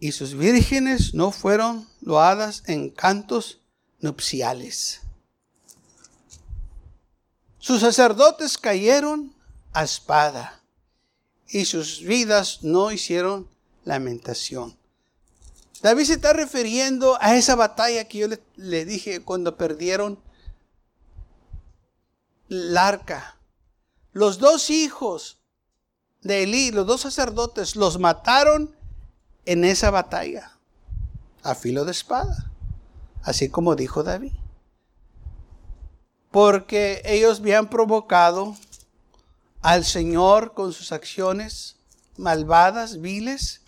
y 0.00 0.12
sus 0.12 0.34
vírgenes 0.34 1.12
no 1.12 1.30
fueron 1.30 1.86
loadas 2.00 2.62
en 2.66 2.88
cantos 2.88 3.60
nupciales. 4.00 5.02
Sus 7.58 7.80
sacerdotes 7.80 8.56
cayeron 8.56 9.34
a 9.72 9.82
espada 9.82 10.60
y 11.48 11.64
sus 11.64 12.02
vidas 12.02 12.60
no 12.62 12.92
hicieron 12.92 13.48
lamentación. 13.84 14.76
David 15.82 16.04
se 16.04 16.14
está 16.14 16.32
refiriendo 16.32 17.16
a 17.20 17.36
esa 17.36 17.54
batalla 17.54 18.06
que 18.06 18.18
yo 18.18 18.28
le, 18.56 18.84
dije 18.84 19.22
cuando 19.22 19.56
perdieron 19.56 20.18
el 22.48 22.76
arca. 22.76 23.36
Los 24.12 24.38
dos 24.38 24.70
hijos 24.70 25.38
de 26.22 26.44
Elí, 26.44 26.70
los 26.70 26.86
dos 26.86 27.02
sacerdotes, 27.02 27.76
los 27.76 27.98
mataron 27.98 28.74
en 29.46 29.64
esa 29.64 29.90
batalla 29.90 30.52
a 31.42 31.54
filo 31.54 31.84
de 31.84 31.92
espada, 31.92 32.50
así 33.22 33.48
como 33.48 33.76
dijo 33.76 34.02
David 34.02 34.32
porque 36.38 37.02
ellos 37.04 37.40
habían 37.40 37.68
provocado 37.68 38.56
al 39.60 39.84
Señor 39.84 40.54
con 40.54 40.72
sus 40.72 40.92
acciones 40.92 41.74
malvadas, 42.16 43.00
viles, 43.00 43.62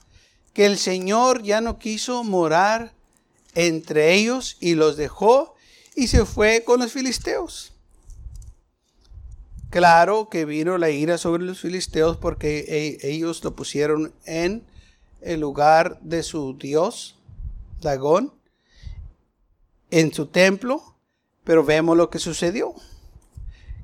que 0.53 0.67
el 0.67 0.79
Señor 0.79 1.43
ya 1.43 1.61
no 1.61 1.81
quiso 1.81 2.23
morar 2.23 2.93
entre 3.57 4.15
ellos 4.15 4.57
y 4.61 4.77
los 4.77 4.97
dejó 4.97 5.57
y 5.97 6.07
se 6.07 6.25
fue 6.25 6.63
con 6.63 6.79
los 6.79 6.93
filisteos. 6.93 7.73
Claro 9.71 10.29
que 10.29 10.45
vino 10.45 10.79
la 10.79 10.91
ira 10.91 11.19
sobre 11.19 11.43
los 11.43 11.59
filisteos 11.59 12.19
porque 12.19 12.99
e, 13.03 13.11
ellos 13.11 13.43
lo 13.43 13.57
pusieron 13.57 14.15
en 14.27 14.65
el 15.23 15.41
lugar 15.41 15.99
de 16.03 16.23
su 16.23 16.57
dios, 16.57 17.17
Dagón, 17.81 18.33
en 19.91 20.15
su 20.15 20.27
templo, 20.27 20.90
pero 21.51 21.65
vemos 21.65 21.97
lo 21.97 22.11
que 22.11 22.21
sucedió. 22.21 22.77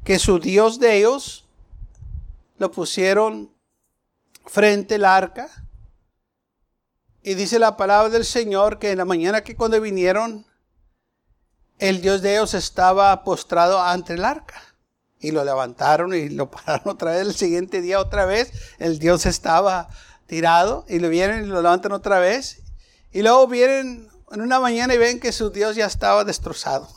Que 0.05 0.21
su 0.21 0.39
Dios 0.39 0.79
de 0.79 0.99
ellos 0.99 1.49
lo 2.59 2.71
pusieron 2.71 3.53
frente 4.45 4.95
al 4.95 5.05
arca. 5.05 5.49
Y 7.25 7.35
dice 7.35 7.59
la 7.59 7.77
palabra 7.77 8.09
del 8.09 8.25
Señor 8.25 8.79
que 8.79 8.93
en 8.93 8.99
la 8.99 9.05
mañana 9.05 9.43
que 9.43 9.57
cuando 9.57 9.81
vinieron, 9.81 10.47
el 11.81 12.01
Dios 12.03 12.23
de 12.23 12.35
ellos 12.35 12.55
estaba 12.55 13.25
postrado 13.25 13.83
ante 13.83 14.13
el 14.13 14.25
arca. 14.25 14.63
Y 15.19 15.33
lo 15.33 15.43
levantaron 15.43 16.15
y 16.15 16.29
lo 16.29 16.49
pararon 16.53 16.91
otra 16.91 17.15
vez. 17.15 17.23
El 17.23 17.35
siguiente 17.35 17.81
día 17.81 17.99
otra 17.99 18.27
vez, 18.27 18.53
el 18.79 19.01
Dios 19.01 19.27
estaba 19.27 19.89
tirado 20.29 20.85
y 20.89 21.01
lo 21.01 21.09
vienen 21.09 21.47
y 21.47 21.49
lo 21.49 21.63
levantan 21.63 21.91
otra 21.91 22.21
vez. 22.21 22.63
Y 23.11 23.23
luego 23.23 23.49
vienen 23.49 24.09
en 24.31 24.41
una 24.41 24.61
mañana 24.61 24.95
y 24.95 24.99
ven 24.99 25.19
que 25.19 25.33
su 25.33 25.51
Dios 25.51 25.75
ya 25.75 25.87
estaba 25.87 26.23
destrozado. 26.23 26.89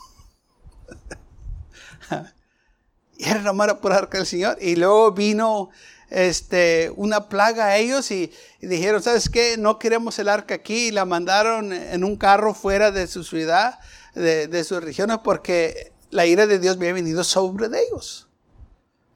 y 3.18 3.24
era 3.24 3.40
nomás 3.40 3.74
por 3.74 3.92
arca 3.92 4.18
del 4.18 4.26
Señor. 4.26 4.58
Y 4.60 4.76
luego 4.76 5.12
vino 5.12 5.70
este, 6.10 6.92
una 6.96 7.28
plaga 7.28 7.66
a 7.66 7.76
ellos 7.76 8.10
y, 8.10 8.32
dijeron, 8.60 9.02
¿sabes 9.02 9.28
qué? 9.28 9.56
No 9.56 9.78
queremos 9.78 10.18
el 10.18 10.28
arca 10.28 10.54
aquí. 10.54 10.88
Y 10.88 10.90
la 10.90 11.04
mandaron 11.04 11.72
en 11.72 12.04
un 12.04 12.16
carro 12.16 12.54
fuera 12.54 12.90
de 12.90 13.06
su 13.06 13.24
ciudad, 13.24 13.78
de, 14.14 14.64
sus 14.64 14.82
regiones, 14.82 15.18
porque 15.22 15.92
la 16.10 16.26
ira 16.26 16.46
de 16.46 16.58
Dios 16.58 16.76
había 16.76 16.92
venido 16.92 17.24
sobre 17.24 17.68
de 17.68 17.82
ellos. 17.82 18.28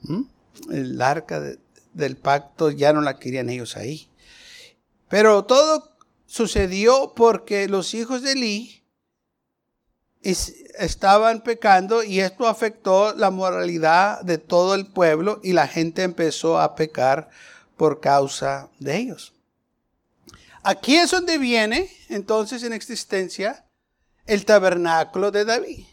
¿Mm? 0.03 0.23
El 0.71 1.03
arca 1.03 1.43
del 1.93 2.17
pacto 2.17 2.71
ya 2.71 2.93
no 2.93 3.01
la 3.01 3.19
querían 3.19 3.51
ellos 3.51 3.77
ahí. 3.77 4.09
Pero 5.09 5.45
todo 5.45 5.97
sucedió 6.27 7.13
porque 7.15 7.69
los 7.69 7.95
hijos 7.95 8.23
de 8.23 8.33
Eli 8.33 8.84
estaban 10.25 11.43
pecando 11.43 12.03
y 12.03 12.21
esto 12.21 12.49
afectó 12.49 13.15
la 13.15 13.31
moralidad 13.31 14.23
de 14.23 14.39
todo 14.39 14.75
el 14.75 14.87
pueblo 14.87 15.41
y 15.43 15.53
la 15.53 15.69
gente 15.69 16.03
empezó 16.03 16.59
a 16.59 16.75
pecar 16.75 17.29
por 17.77 18.01
causa 18.01 18.69
de 18.79 18.97
ellos. 18.97 19.35
Aquí 20.63 20.97
es 20.97 21.11
donde 21.11 21.37
viene 21.37 21.91
entonces 22.09 22.63
en 22.63 22.73
existencia 22.73 23.67
el 24.27 24.47
tabernáculo 24.47 25.31
de 25.31 25.45
David, 25.45 25.85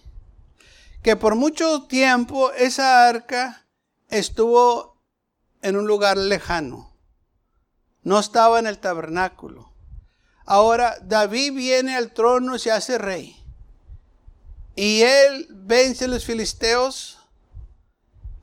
que 1.03 1.17
por 1.17 1.35
mucho 1.35 1.83
tiempo 1.83 2.53
esa 2.53 3.07
arca 3.07 3.65
estuvo 4.07 5.01
en 5.61 5.75
un 5.75 5.87
lugar 5.87 6.17
lejano, 6.17 6.95
no 8.03 8.17
estaba 8.17 8.59
en 8.59 8.67
el 8.67 8.79
tabernáculo. 8.79 9.73
Ahora 10.45 10.97
David 11.03 11.53
viene 11.53 11.95
al 11.95 12.13
trono 12.13 12.55
y 12.55 12.59
se 12.59 12.71
hace 12.71 12.97
rey. 12.97 13.40
Y 14.75 15.01
él 15.01 15.47
vence 15.49 16.05
a 16.05 16.07
los 16.07 16.25
filisteos. 16.25 17.19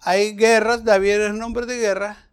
Hay 0.00 0.36
guerras, 0.36 0.84
David 0.84 1.20
es 1.20 1.34
nombre 1.34 1.66
de 1.66 1.78
guerra. 1.78 2.28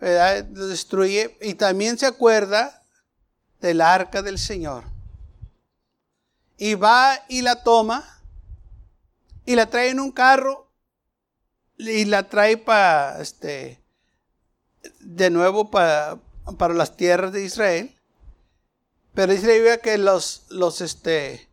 ¿verdad? 0.00 0.44
Destruye. 0.44 1.36
Y 1.40 1.54
también 1.54 1.98
se 1.98 2.06
acuerda 2.06 2.84
del 3.60 3.80
arca 3.80 4.22
del 4.22 4.38
Señor. 4.38 4.84
Y 6.58 6.74
va 6.74 7.18
y 7.28 7.42
la 7.42 7.62
toma. 7.62 8.04
Y 9.44 9.54
la 9.54 9.66
trae 9.66 9.90
en 9.90 10.00
un 10.00 10.12
carro. 10.12 10.70
Y 11.78 12.04
la 12.06 12.28
trae 12.28 12.56
para, 12.56 13.20
este, 13.20 13.82
de 15.00 15.30
nuevo 15.30 15.70
para, 15.70 16.18
para 16.58 16.74
las 16.74 16.96
tierras 16.96 17.32
de 17.32 17.44
Israel. 17.44 17.94
Pero 19.14 19.32
la 19.32 19.38
Biblia 19.38 19.80
que 19.80 19.98
los, 19.98 20.44
los, 20.50 20.80
este, 20.80 21.48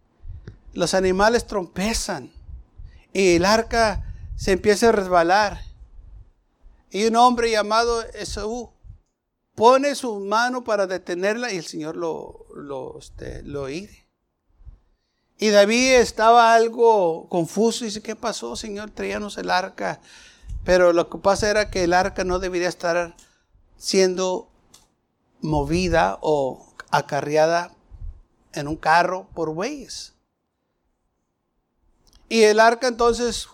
los 0.74 0.94
animales 0.94 1.46
trompezan 1.46 2.32
y 3.14 3.36
el 3.36 3.46
arca 3.46 4.14
se 4.36 4.52
empieza 4.52 4.90
a 4.90 4.92
resbalar. 4.92 5.62
Y 6.90 7.06
un 7.06 7.16
hombre 7.16 7.52
llamado 7.52 8.02
Esaú 8.02 8.72
pone 9.56 9.96
su 9.96 10.20
mano 10.20 10.64
para 10.64 10.88
detenerla 10.88 11.52
y 11.52 11.58
el 11.58 11.66
Señor 11.66 11.96
lo, 11.96 12.46
lo, 12.56 13.00
este, 13.00 13.44
lo. 13.44 13.70
Y 13.70 13.90
David 15.38 15.96
estaba 15.96 16.54
algo 16.54 17.28
confuso 17.30 17.84
y 17.84 17.88
dice, 17.88 18.02
¿qué 18.02 18.16
pasó, 18.16 18.56
Señor? 18.56 18.92
Traíanos 18.92 19.38
el 19.38 19.50
arca. 19.50 20.00
Pero 20.64 20.94
lo 20.94 21.10
que 21.10 21.18
pasa 21.18 21.50
era 21.50 21.70
que 21.70 21.84
el 21.84 21.94
arca 21.94 22.24
no 22.24 22.40
debería 22.40 22.70
estar 22.70 23.16
siendo 23.78 24.50
movida 25.42 26.18
o 26.22 26.74
acarreada 26.90 27.76
en 28.54 28.68
un 28.68 28.78
carro 28.78 29.28
por 29.34 29.54
bueyes. 29.54 30.13
Y 32.30 32.44
el 32.44 32.60
arca 32.60 32.88
entonces 32.88 33.48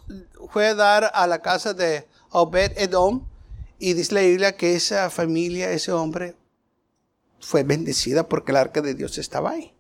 fue 0.52 0.68
a 0.68 0.76
dar 0.76 1.12
a 1.14 1.28
la 1.28 1.42
casa 1.42 1.74
de 1.74 2.08
Obed 2.30 2.78
Edom. 2.78 3.26
Y 3.78 3.94
dice 3.94 4.14
la 4.14 4.22
Biblia 4.22 4.58
que 4.58 4.76
esa 4.76 5.10
familia, 5.10 5.72
ese 5.72 5.92
hombre, 5.92 6.36
fue 7.40 7.64
bendecida 7.64 8.28
porque 8.28 8.52
el 8.52 8.58
arca 8.58 8.82
de 8.82 8.94
Dios 8.94 9.18
estaba 9.18 9.52
ahí. 9.52 9.74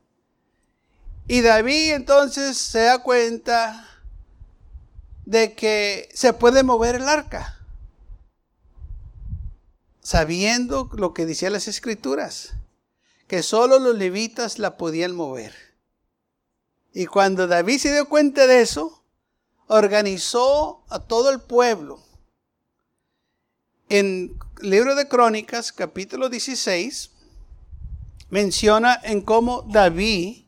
Y 1.27 1.41
David 1.41 1.93
entonces 1.93 2.57
se 2.57 2.79
da 2.79 3.03
cuenta 3.03 3.87
de 5.25 5.53
que 5.53 6.09
se 6.13 6.33
puede 6.33 6.63
mover 6.63 6.95
el 6.95 7.07
arca. 7.07 7.59
Sabiendo 10.01 10.89
lo 10.93 11.13
que 11.13 11.27
decían 11.27 11.53
las 11.53 11.67
escrituras, 11.67 12.55
que 13.27 13.43
solo 13.43 13.77
los 13.77 13.95
levitas 13.95 14.57
la 14.57 14.75
podían 14.75 15.15
mover. 15.15 15.68
Y 16.93 17.05
cuando 17.05 17.47
David 17.47 17.79
se 17.79 17.93
dio 17.93 18.07
cuenta 18.09 18.47
de 18.47 18.61
eso, 18.61 19.03
organizó 19.67 20.83
a 20.89 20.99
todo 20.99 21.29
el 21.29 21.39
pueblo. 21.39 22.03
En 23.89 24.37
libro 24.61 24.95
de 24.95 25.07
Crónicas, 25.07 25.71
capítulo 25.71 26.29
16, 26.29 27.11
menciona 28.29 28.99
en 29.03 29.21
cómo 29.21 29.63
David 29.63 30.45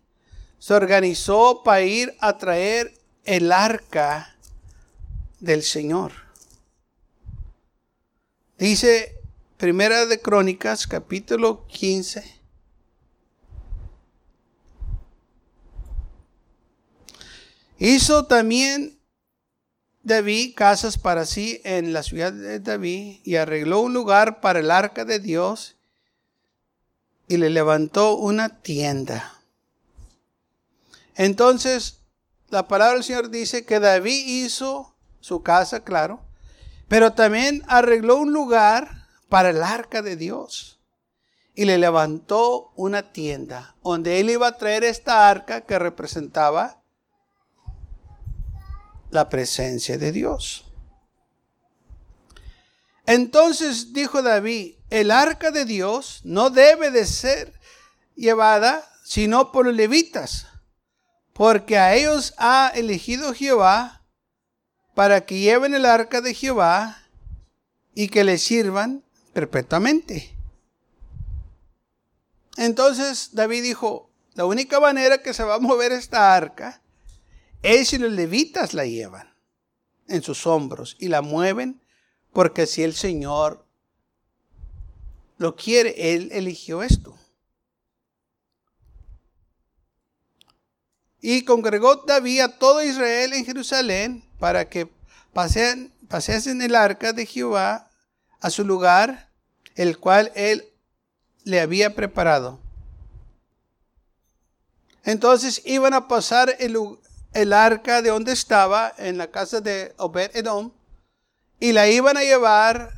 se 0.59 0.73
organizó 0.73 1.63
para 1.63 1.81
ir 1.81 2.15
a 2.19 2.37
traer 2.37 2.93
el 3.25 3.51
arca 3.51 4.35
del 5.39 5.63
Señor. 5.63 6.11
Dice 8.57 9.15
Primera 9.57 10.05
de 10.05 10.21
Crónicas, 10.21 10.85
capítulo 10.87 11.65
15, 11.67 12.40
Hizo 17.83 18.27
también 18.27 18.99
David 20.03 20.53
casas 20.55 20.99
para 20.99 21.25
sí 21.25 21.61
en 21.63 21.93
la 21.93 22.03
ciudad 22.03 22.31
de 22.31 22.59
David 22.59 23.21
y 23.23 23.37
arregló 23.37 23.79
un 23.81 23.91
lugar 23.91 24.39
para 24.39 24.59
el 24.59 24.69
arca 24.69 25.03
de 25.03 25.17
Dios 25.17 25.77
y 27.27 27.37
le 27.37 27.49
levantó 27.49 28.17
una 28.17 28.61
tienda. 28.61 29.33
Entonces, 31.15 32.01
la 32.49 32.67
palabra 32.67 32.93
del 32.93 33.03
Señor 33.03 33.31
dice 33.31 33.65
que 33.65 33.79
David 33.79 34.27
hizo 34.27 34.93
su 35.19 35.41
casa, 35.41 35.83
claro, 35.83 36.21
pero 36.87 37.13
también 37.13 37.63
arregló 37.67 38.17
un 38.17 38.31
lugar 38.31 39.07
para 39.27 39.49
el 39.49 39.63
arca 39.63 40.03
de 40.03 40.17
Dios 40.17 40.79
y 41.55 41.65
le 41.65 41.79
levantó 41.79 42.73
una 42.75 43.11
tienda 43.11 43.75
donde 43.83 44.19
él 44.19 44.29
iba 44.29 44.45
a 44.45 44.57
traer 44.59 44.83
esta 44.83 45.27
arca 45.31 45.61
que 45.61 45.79
representaba 45.79 46.80
la 49.11 49.29
presencia 49.29 49.97
de 49.97 50.11
Dios. 50.11 50.65
Entonces 53.05 53.93
dijo 53.93 54.21
David, 54.21 54.75
el 54.89 55.11
arca 55.11 55.51
de 55.51 55.65
Dios 55.65 56.21
no 56.23 56.49
debe 56.49 56.91
de 56.91 57.05
ser 57.05 57.53
llevada 58.15 58.87
sino 59.03 59.51
por 59.51 59.65
los 59.65 59.75
levitas, 59.75 60.47
porque 61.33 61.77
a 61.77 61.95
ellos 61.95 62.33
ha 62.37 62.71
elegido 62.73 63.33
Jehová 63.33 64.03
para 64.95 65.25
que 65.25 65.39
lleven 65.39 65.73
el 65.73 65.85
arca 65.85 66.21
de 66.21 66.33
Jehová 66.33 67.03
y 67.93 68.07
que 68.07 68.23
le 68.23 68.37
sirvan 68.37 69.03
perpetuamente. 69.33 70.37
Entonces 72.57 73.29
David 73.33 73.63
dijo, 73.63 74.09
la 74.33 74.45
única 74.45 74.79
manera 74.79 75.21
que 75.21 75.33
se 75.33 75.43
va 75.43 75.55
a 75.55 75.59
mover 75.59 75.91
esta 75.91 76.33
arca 76.33 76.80
es 77.63 77.93
y 77.93 77.97
los 77.97 78.11
levitas 78.11 78.73
la 78.73 78.85
llevan 78.85 79.33
en 80.07 80.23
sus 80.23 80.45
hombros 80.47 80.95
y 80.99 81.07
la 81.07 81.21
mueven 81.21 81.81
porque 82.33 82.65
si 82.65 82.83
el 82.83 82.93
Señor 82.93 83.65
lo 85.37 85.55
quiere, 85.55 86.13
Él 86.13 86.29
eligió 86.31 86.83
esto. 86.83 87.17
Y 91.19 91.43
congregó 91.43 91.97
David 91.97 92.41
a 92.41 92.57
todo 92.57 92.83
Israel 92.83 93.33
en 93.33 93.45
Jerusalén 93.45 94.23
para 94.39 94.69
que 94.69 94.89
pasen, 95.33 95.93
paseasen 96.07 96.61
el 96.61 96.75
arca 96.75 97.13
de 97.13 97.25
Jehová 97.25 97.91
a 98.39 98.49
su 98.49 98.65
lugar, 98.65 99.29
el 99.75 99.99
cual 99.99 100.31
él 100.35 100.67
le 101.43 101.61
había 101.61 101.95
preparado. 101.95 102.59
Entonces 105.03 105.61
iban 105.65 105.93
a 105.93 106.07
pasar 106.07 106.55
el, 106.59 106.77
el 107.33 107.53
arca 107.53 108.01
de 108.01 108.09
donde 108.09 108.33
estaba 108.33 108.93
en 108.97 109.17
la 109.17 109.31
casa 109.31 109.61
de 109.61 109.93
Obed 109.97 110.35
Edom 110.35 110.71
y 111.59 111.71
la 111.73 111.87
iban 111.87 112.17
a 112.17 112.23
llevar 112.23 112.91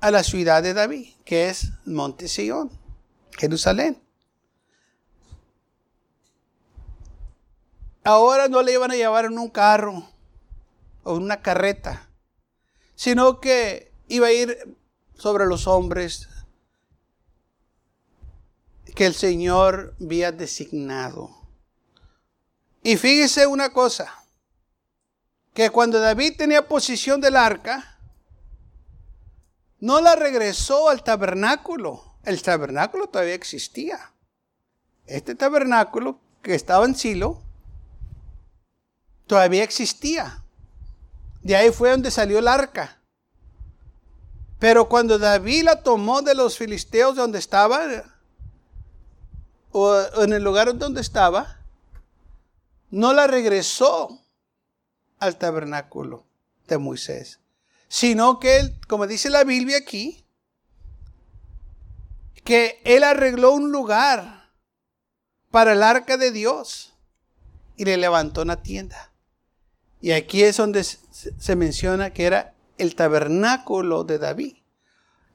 a 0.00 0.10
la 0.10 0.22
ciudad 0.22 0.62
de 0.62 0.74
David, 0.74 1.14
que 1.24 1.48
es 1.48 1.70
Monte 1.84 2.28
Sion, 2.28 2.70
Jerusalén. 3.38 4.00
Ahora 8.04 8.48
no 8.48 8.62
le 8.62 8.72
iban 8.72 8.90
a 8.90 8.96
llevar 8.96 9.24
en 9.24 9.38
un 9.38 9.48
carro 9.48 10.08
o 11.02 11.16
en 11.16 11.22
una 11.22 11.42
carreta, 11.42 12.08
sino 12.94 13.40
que 13.40 13.92
iba 14.08 14.28
a 14.28 14.32
ir 14.32 14.76
sobre 15.14 15.46
los 15.46 15.66
hombres 15.66 16.28
que 18.94 19.06
el 19.06 19.14
Señor 19.14 19.94
había 20.00 20.32
designado. 20.32 21.35
Y 22.86 22.96
fíjese 22.96 23.48
una 23.48 23.72
cosa, 23.72 24.14
que 25.54 25.70
cuando 25.70 25.98
David 25.98 26.36
tenía 26.38 26.68
posición 26.68 27.20
del 27.20 27.34
arca, 27.34 27.98
no 29.80 30.00
la 30.00 30.14
regresó 30.14 30.88
al 30.88 31.02
tabernáculo. 31.02 32.14
El 32.22 32.40
tabernáculo 32.42 33.08
todavía 33.08 33.34
existía. 33.34 34.12
Este 35.04 35.34
tabernáculo 35.34 36.20
que 36.42 36.54
estaba 36.54 36.84
en 36.84 36.94
Silo 36.94 37.42
todavía 39.26 39.64
existía. 39.64 40.44
De 41.42 41.56
ahí 41.56 41.72
fue 41.72 41.90
donde 41.90 42.12
salió 42.12 42.38
el 42.38 42.46
arca. 42.46 43.00
Pero 44.60 44.88
cuando 44.88 45.18
David 45.18 45.64
la 45.64 45.82
tomó 45.82 46.22
de 46.22 46.36
los 46.36 46.56
filisteos 46.56 47.16
donde 47.16 47.40
estaba, 47.40 47.80
o 49.72 50.22
en 50.22 50.32
el 50.32 50.44
lugar 50.44 50.78
donde 50.78 51.00
estaba, 51.00 51.55
no 52.90 53.12
la 53.12 53.26
regresó 53.26 54.22
al 55.18 55.36
tabernáculo 55.36 56.26
de 56.68 56.78
Moisés, 56.78 57.40
sino 57.88 58.40
que 58.40 58.58
él, 58.58 58.78
como 58.88 59.06
dice 59.06 59.30
la 59.30 59.44
Biblia 59.44 59.78
aquí, 59.78 60.24
que 62.44 62.80
él 62.84 63.02
arregló 63.02 63.52
un 63.52 63.72
lugar 63.72 64.50
para 65.50 65.72
el 65.72 65.82
arca 65.82 66.16
de 66.16 66.30
Dios 66.30 66.94
y 67.76 67.84
le 67.84 67.96
levantó 67.96 68.42
una 68.42 68.62
tienda. 68.62 69.12
Y 70.00 70.12
aquí 70.12 70.42
es 70.42 70.56
donde 70.56 70.84
se 70.84 71.56
menciona 71.56 72.12
que 72.12 72.26
era 72.26 72.54
el 72.78 72.94
tabernáculo 72.94 74.04
de 74.04 74.18
David. 74.18 74.56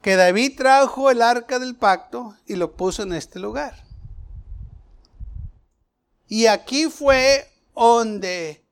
Que 0.00 0.16
David 0.16 0.56
trajo 0.56 1.10
el 1.10 1.22
arca 1.22 1.58
del 1.58 1.76
pacto 1.76 2.36
y 2.46 2.56
lo 2.56 2.72
puso 2.72 3.02
en 3.02 3.12
este 3.12 3.38
lugar. 3.38 3.84
Y 6.34 6.46
aquí 6.46 6.88
fue 6.88 7.46
donde 7.74 8.64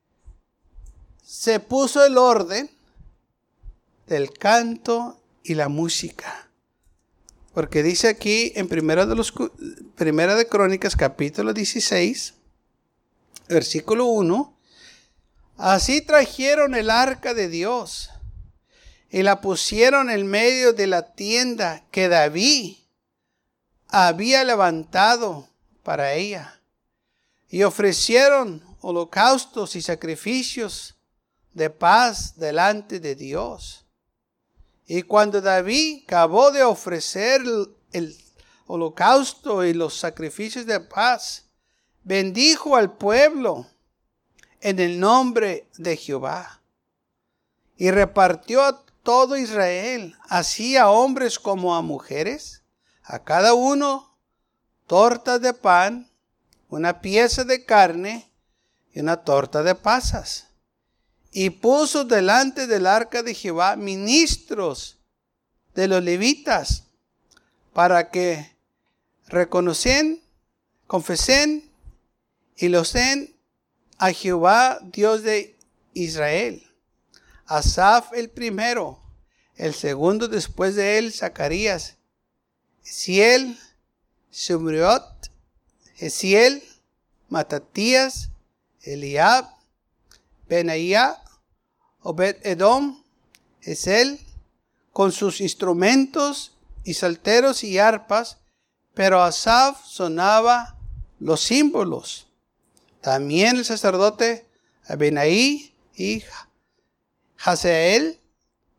se 1.23 1.61
puso 1.61 2.03
el 2.03 2.17
orden 2.17 2.71
del 4.07 4.33
canto 4.33 5.21
y 5.45 5.57
la 5.57 5.69
música. 5.69 6.49
Porque 7.53 7.83
dice 7.83 8.09
aquí 8.09 8.55
en 8.57 8.67
Primera 8.67 9.05
de, 9.05 9.15
los, 9.15 9.35
Primera 9.95 10.37
de 10.37 10.49
Crónicas 10.49 10.97
capítulo 10.97 11.53
16, 11.53 12.33
versículo 13.51 14.07
1, 14.07 14.57
así 15.59 16.01
trajeron 16.01 16.75
el 16.75 16.89
arca 16.89 17.35
de 17.35 17.51
Dios 17.51 18.09
y 19.11 19.23
la 19.23 19.43
pusieron 19.43 20.09
en 20.09 20.27
medio 20.27 20.73
de 20.73 20.87
la 20.87 21.13
tienda 21.13 21.85
que 21.91 22.09
David 22.09 22.77
había 23.87 24.45
levantado 24.45 25.47
para 25.83 26.15
ella. 26.15 26.60
Y 27.51 27.65
ofrecieron 27.65 28.65
holocaustos 28.81 29.77
y 29.77 29.83
sacrificios 29.83 30.97
de 31.53 31.69
paz 31.69 32.39
delante 32.39 33.01
de 33.01 33.15
Dios. 33.15 33.85
Y 34.87 35.03
cuando 35.03 35.41
David 35.41 36.05
acabó 36.05 36.51
de 36.51 36.63
ofrecer 36.63 37.43
el 37.93 38.17
holocausto 38.67 39.65
y 39.65 39.75
los 39.75 39.97
sacrificios 39.97 40.65
de 40.65 40.81
paz, 40.81 41.47
bendijo 42.03 42.77
al 42.77 42.97
pueblo 42.97 43.67
en 44.61 44.79
el 44.79 45.01
nombre 45.01 45.69
de 45.77 45.97
Jehová. 45.97 46.63
Y 47.77 47.91
repartió 47.91 48.63
a 48.63 48.85
todo 49.03 49.37
Israel, 49.37 50.17
así 50.29 50.77
a 50.77 50.91
hombres 50.91 51.39
como 51.39 51.75
a 51.75 51.83
mujeres, 51.83 52.63
a 53.03 53.25
cada 53.25 53.55
uno 53.55 54.17
tortas 54.87 55.41
de 55.41 55.55
pan, 55.55 56.10
una 56.71 57.01
pieza 57.01 57.45
de 57.45 57.65
carne 57.65 58.31
y 58.93 59.01
una 59.01 59.19
torta 59.19 59.63
de 59.63 59.75
pasas 59.75 60.47
y 61.33 61.51
puso 61.51 62.05
delante 62.05 62.67
del 62.67 62.87
arca 62.87 63.23
de 63.23 63.35
Jehová 63.35 63.77
ministros 63.77 64.99
de 65.75 65.89
los 65.89 66.03
levitas 66.03 66.85
para 67.73 68.11
que 68.11 68.57
reconocen, 69.29 70.23
confesen 70.87 71.71
y 72.57 72.69
los 72.69 72.93
den 72.93 73.37
a 73.99 74.13
Jehová 74.13 74.79
Dios 74.83 75.23
de 75.23 75.57
Israel. 75.93 76.67
Asaf 77.47 78.13
el 78.13 78.31
primero, 78.31 79.03
el 79.57 79.75
segundo 79.75 80.29
después 80.29 80.75
de 80.75 80.99
él, 80.99 81.13
Zacarías, 81.13 81.97
Siel, 82.83 83.59
Sumriot, 84.31 85.30
Esiel, 86.01 86.63
Matatías, 87.29 88.31
Eliab, 88.83 89.47
Benaía, 90.49 91.23
Obed 92.01 92.37
Edom, 92.43 93.03
es 93.61 93.87
él, 93.87 94.19
con 94.93 95.13
sus 95.13 95.41
instrumentos 95.41 96.57
y 96.85 96.95
salteros 96.95 97.63
y 97.63 97.79
arpas, 97.79 98.39
pero 98.95 99.23
Asaf 99.23 99.85
sonaba 99.85 100.77
los 101.19 101.43
símbolos. 101.43 102.27
También 103.03 103.57
el 103.57 103.65
sacerdote 103.65 104.47
Abenaí 104.87 105.75
y 105.95 106.25
Hazael 107.39 108.19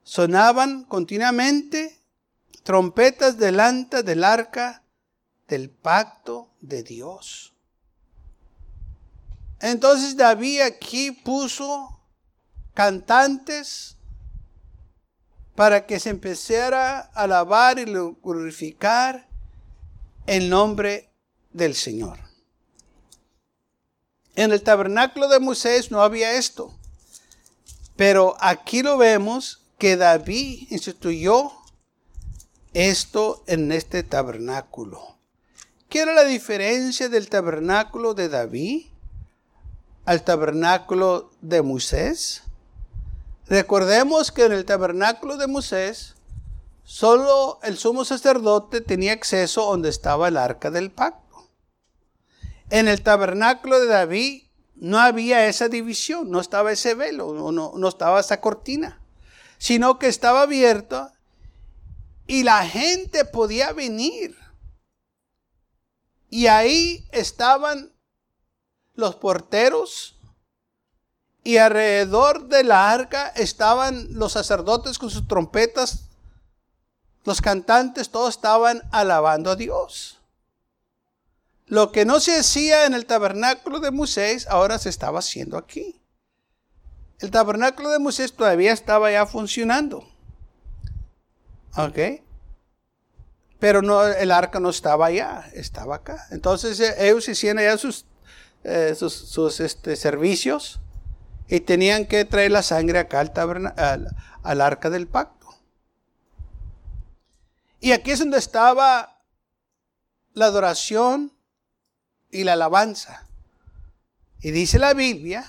sonaban 0.03 0.83
continuamente 0.83 1.97
trompetas 2.63 3.37
delante 3.37 4.03
del 4.03 4.23
arca 4.23 4.80
del 5.51 5.69
pacto 5.69 6.49
de 6.61 6.81
Dios. 6.81 7.53
Entonces 9.59 10.15
David 10.15 10.61
aquí 10.61 11.11
puso 11.11 11.99
cantantes 12.73 13.97
para 15.53 15.85
que 15.85 15.99
se 15.99 16.09
empezara 16.09 16.99
a 16.99 17.23
alabar 17.23 17.79
y 17.79 17.83
glorificar 17.83 19.27
el 20.25 20.49
nombre 20.49 21.11
del 21.51 21.75
Señor. 21.75 22.17
En 24.35 24.53
el 24.53 24.63
tabernáculo 24.63 25.27
de 25.27 25.41
Moisés 25.41 25.91
no 25.91 26.01
había 26.01 26.31
esto, 26.31 26.73
pero 27.97 28.37
aquí 28.39 28.83
lo 28.83 28.97
vemos 28.97 29.65
que 29.77 29.97
David 29.97 30.67
instituyó 30.69 31.51
esto 32.73 33.43
en 33.47 33.73
este 33.73 34.03
tabernáculo. 34.03 35.20
¿Qué 35.91 35.99
era 35.99 36.13
la 36.13 36.23
diferencia 36.23 37.09
del 37.09 37.29
tabernáculo 37.29 38.13
de 38.13 38.29
David 38.29 38.85
al 40.05 40.23
tabernáculo 40.23 41.31
de 41.41 41.61
Moisés. 41.61 42.43
Recordemos 43.47 44.31
que 44.31 44.45
en 44.45 44.53
el 44.53 44.65
tabernáculo 44.65 45.37
de 45.37 45.47
Moisés 45.47 46.15
solo 46.83 47.59
el 47.63 47.77
sumo 47.77 48.05
sacerdote 48.05 48.81
tenía 48.81 49.13
acceso 49.13 49.65
donde 49.65 49.89
estaba 49.89 50.29
el 50.29 50.37
arca 50.37 50.71
del 50.71 50.91
pacto. 50.91 51.49
En 52.69 52.87
el 52.87 53.01
tabernáculo 53.01 53.79
de 53.79 53.87
David 53.87 54.43
no 54.75 54.97
había 54.97 55.45
esa 55.47 55.67
división, 55.67 56.31
no 56.31 56.39
estaba 56.39 56.71
ese 56.71 56.95
velo, 56.95 57.33
no, 57.33 57.73
no 57.75 57.87
estaba 57.87 58.21
esa 58.21 58.39
cortina, 58.39 59.01
sino 59.57 59.99
que 59.99 60.07
estaba 60.07 60.43
abierto 60.43 61.11
y 62.27 62.43
la 62.43 62.65
gente 62.65 63.25
podía 63.25 63.73
venir. 63.73 64.40
Y 66.31 66.47
ahí 66.47 67.05
estaban 67.11 67.91
los 68.95 69.17
porteros 69.17 70.17
y 71.43 71.57
alrededor 71.57 72.47
de 72.47 72.63
la 72.63 72.89
arca 72.89 73.27
estaban 73.35 74.07
los 74.13 74.31
sacerdotes 74.31 74.97
con 74.97 75.09
sus 75.09 75.27
trompetas, 75.27 76.05
los 77.25 77.41
cantantes, 77.41 78.09
todos 78.09 78.35
estaban 78.35 78.81
alabando 78.91 79.51
a 79.51 79.57
Dios. 79.57 80.19
Lo 81.65 81.91
que 81.91 82.05
no 82.05 82.21
se 82.21 82.39
hacía 82.39 82.85
en 82.85 82.93
el 82.93 83.05
tabernáculo 83.05 83.81
de 83.81 83.91
Moisés, 83.91 84.47
ahora 84.47 84.79
se 84.79 84.87
estaba 84.87 85.19
haciendo 85.19 85.57
aquí. 85.57 86.01
El 87.19 87.29
tabernáculo 87.29 87.89
de 87.89 87.99
Moisés 87.99 88.33
todavía 88.33 88.71
estaba 88.71 89.11
ya 89.11 89.25
funcionando. 89.25 90.07
¿Ok? 91.75 92.21
Pero 93.61 93.81
no, 93.81 94.05
el 94.05 94.31
arca 94.31 94.59
no 94.59 94.69
estaba 94.69 95.05
allá, 95.05 95.49
estaba 95.53 95.95
acá. 95.95 96.27
Entonces 96.31 96.77
eh, 96.81 96.93
ellos 97.07 97.29
hicieron 97.29 97.59
allá 97.59 97.77
sus 97.77 98.05
eh, 98.63 98.93
sus, 98.95 99.59
este, 99.59 99.95
servicios 99.95 100.79
y 101.47 101.61
tenían 101.61 102.05
que 102.05 102.25
traer 102.25 102.51
la 102.51 102.61
sangre 102.61 102.99
acá 102.99 103.21
al, 103.21 104.07
al 104.43 104.61
arca 104.61 104.91
del 104.91 105.07
pacto. 105.07 105.47
Y 107.79 107.91
aquí 107.93 108.11
es 108.11 108.19
donde 108.19 108.37
estaba 108.37 109.23
la 110.33 110.45
adoración 110.45 111.33
y 112.29 112.43
la 112.43 112.53
alabanza. 112.53 113.27
Y 114.41 114.51
dice 114.51 114.77
la 114.77 114.93
Biblia 114.93 115.43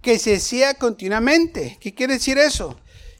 que 0.00 0.18
se 0.18 0.34
hacía 0.34 0.74
continuamente. 0.74 1.78
¿Qué 1.80 1.94
quiere 1.94 2.14
decir 2.14 2.38
eso? 2.38 2.76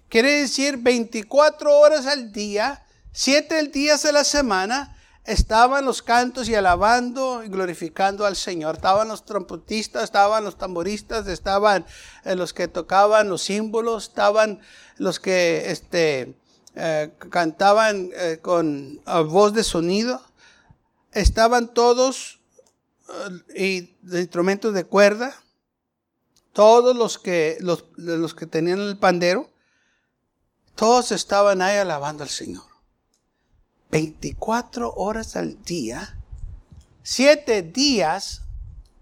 Quiere 0.08 0.40
decir 0.40 0.78
24 0.78 1.78
horas 1.78 2.06
al 2.06 2.32
día, 2.32 2.81
7 3.12 3.68
días 3.68 4.02
de 4.02 4.12
la 4.12 4.24
semana, 4.24 4.96
estaban 5.24 5.84
los 5.84 6.02
cantos 6.02 6.48
y 6.48 6.54
alabando 6.54 7.44
y 7.44 7.48
glorificando 7.48 8.24
al 8.24 8.36
Señor. 8.36 8.76
Estaban 8.76 9.08
los 9.08 9.24
trompetistas, 9.24 10.04
estaban 10.04 10.44
los 10.44 10.56
tamboristas, 10.56 11.26
estaban 11.28 11.84
eh, 12.24 12.34
los 12.34 12.52
que 12.52 12.68
tocaban 12.68 13.28
los 13.28 13.42
símbolos, 13.42 14.08
estaban 14.08 14.60
los 14.96 15.20
que 15.20 15.70
este, 15.70 16.34
eh, 16.74 17.12
cantaban 17.30 18.10
eh, 18.14 18.38
con 18.40 19.00
voz 19.28 19.52
de 19.52 19.64
sonido. 19.64 20.22
Estaban 21.12 21.74
todos 21.74 22.40
y 23.54 23.94
de 24.00 24.20
instrumentos 24.20 24.72
de 24.72 24.84
cuerda, 24.84 25.34
todos 26.54 26.96
los 26.96 27.18
que, 27.18 27.58
los, 27.60 27.84
los 27.96 28.34
que 28.34 28.46
tenían 28.46 28.80
el 28.80 28.96
pandero, 28.96 29.50
todos 30.74 31.12
estaban 31.12 31.60
ahí 31.60 31.76
alabando 31.76 32.22
al 32.22 32.30
Señor. 32.30 32.71
24 33.92 34.94
horas 34.94 35.36
al 35.36 35.62
día 35.62 36.16
siete 37.02 37.62
días 37.62 38.42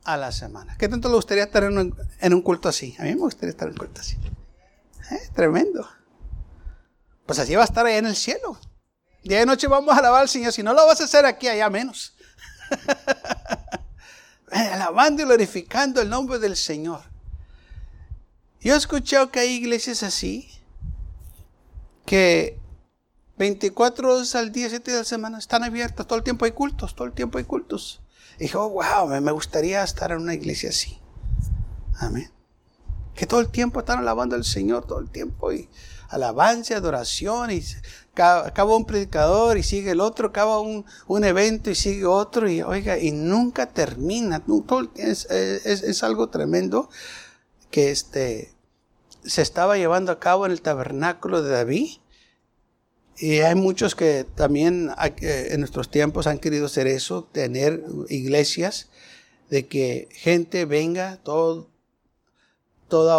a 0.05 0.17
la 0.17 0.33
semana. 0.33 0.77
¿Qué 0.77 0.89
tanto 0.89 1.09
le 1.09 1.15
gustaría 1.15 1.45
estar 1.45 1.63
en 1.63 1.79
un, 1.79 2.43
culto 2.43 2.69
así? 2.69 2.97
A 2.99 3.05
mí 3.05 3.11
me 3.11 3.21
gustaría 3.21 3.51
estar 3.51 3.69
en 3.69 3.75
un 3.75 3.79
culto 3.79 4.01
así. 4.01 4.17
¿Eh? 5.13 5.31
Tremendo. 5.33 5.89
Pues 7.25 7.39
así 7.39 7.55
va 7.55 7.63
a 7.63 7.67
estar 7.67 7.87
allá 7.87 7.99
en 7.99 8.07
el 8.07 8.17
cielo. 8.17 8.59
Día 9.23 9.39
de 9.39 9.47
noche 9.47 9.69
vamos 9.69 9.95
a 9.95 9.99
alabar 9.99 10.23
al 10.23 10.29
Señor. 10.29 10.53
Si 10.53 10.65
no 10.65 10.75
lo 10.75 10.85
vas 10.87 11.01
a 11.01 11.05
hacer 11.05 11.25
aquí, 11.25 11.47
allá 11.47 11.71
menos. 11.71 12.15
Alabando 14.51 15.23
y 15.23 15.27
glorificando 15.27 16.01
el 16.01 16.09
nombre 16.09 16.41
del 16.41 16.57
Señor. 16.57 17.03
Yo 18.61 18.75
he 18.75 18.77
escuchado 18.77 19.31
que 19.31 19.39
hay 19.39 19.51
iglesias 19.51 20.03
así, 20.03 20.51
que 22.05 22.60
24 23.41 24.17
horas 24.17 24.35
al 24.35 24.53
día, 24.53 24.69
7 24.69 24.91
días 24.91 24.99
a 24.99 25.01
la 25.01 25.05
semana 25.07 25.39
están 25.39 25.65
abiertas, 25.65 26.07
todo 26.07 26.19
el 26.19 26.23
tiempo 26.23 26.45
hay 26.45 26.53
cultos, 26.53 26.95
todo 26.95 27.07
el 27.07 27.15
tiempo 27.15 27.39
hay 27.39 27.45
cultos. 27.45 28.03
Y 28.37 28.43
dije, 28.45 28.59
oh, 28.59 28.69
wow, 28.69 29.09
me 29.19 29.33
gustaría 29.33 29.83
estar 29.83 30.13
en 30.13 30.19
una 30.19 30.35
iglesia 30.35 30.69
así. 30.69 30.99
Amén. 31.99 32.31
Que 33.15 33.27
todo 33.27 33.41
el 33.41 33.49
tiempo 33.49 33.81
están 33.81 33.99
alabando 33.99 34.37
al 34.37 34.45
Señor, 34.45 34.87
todo 34.87 34.99
el 34.99 35.09
tiempo. 35.09 35.55
Y 35.55 35.71
alabanza, 36.11 36.77
adoración. 36.77 37.51
Y 37.51 37.65
acaba 38.15 38.77
un 38.77 38.85
predicador 38.85 39.57
y 39.57 39.63
sigue 39.63 39.93
el 39.93 40.01
otro. 40.01 40.29
Acaba 40.29 40.61
un, 40.61 40.85
evento 41.25 41.71
y 41.71 41.75
sigue 41.75 42.05
otro. 42.05 42.47
Y 42.47 42.61
oiga, 42.61 42.99
y 42.99 43.11
nunca 43.11 43.71
termina. 43.71 44.43
Es, 44.97 45.25
es, 45.31 46.03
algo 46.03 46.29
tremendo 46.29 46.91
que 47.71 47.91
este, 47.91 48.53
se 49.25 49.41
estaba 49.41 49.79
llevando 49.79 50.13
a 50.13 50.21
cabo 50.21 50.45
en 50.45 50.53
el 50.53 50.61
tabernáculo 50.61 51.43
de 51.43 51.53
David. 51.53 52.01
Y 53.23 53.41
hay 53.41 53.55
muchos 53.55 53.95
que 53.95 54.25
también 54.25 54.91
en 55.21 55.61
nuestros 55.61 55.91
tiempos 55.91 56.27
han 56.27 56.39
querido 56.39 56.65
hacer 56.67 56.87
eso, 56.87 57.29
tener 57.31 57.85
iglesias 58.09 58.89
de 59.51 59.67
que 59.67 60.09
gente 60.13 60.65
venga 60.65 61.19
toda 61.19 61.69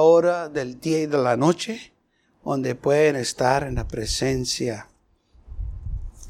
hora 0.02 0.50
del 0.50 0.80
día 0.80 1.02
y 1.02 1.06
de 1.06 1.20
la 1.20 1.38
noche, 1.38 1.94
donde 2.44 2.74
pueden 2.74 3.16
estar 3.16 3.62
en 3.62 3.76
la 3.76 3.88
presencia 3.88 4.88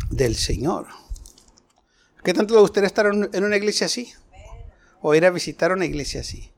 del 0.10 0.36
Señor. 0.36 0.88
¿Qué 2.26 2.34
tanto 2.34 2.54
le 2.54 2.60
gustaría 2.60 2.88
estar 2.88 3.06
en 3.06 3.44
una 3.44 3.56
iglesia 3.56 3.86
así? 3.86 4.12
O 5.02 5.16
ir 5.16 5.26
a 5.26 5.30
visitar 5.30 5.72
una 5.72 5.86
iglesia 5.86 6.20
así. 6.20 6.52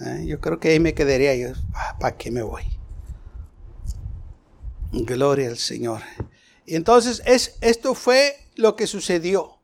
¿Eh? 0.00 0.24
Yo 0.26 0.40
creo 0.40 0.58
que 0.58 0.70
ahí 0.70 0.80
me 0.80 0.92
quedaría 0.92 1.36
yo. 1.36 1.52
¿Para 2.00 2.16
qué 2.16 2.32
me 2.32 2.42
voy? 2.42 2.64
Gloria 5.04 5.48
al 5.48 5.58
Señor. 5.58 6.02
Y 6.64 6.76
entonces 6.76 7.22
es, 7.26 7.56
esto 7.60 7.94
fue 7.94 8.36
lo 8.54 8.76
que 8.76 8.86
sucedió. 8.86 9.58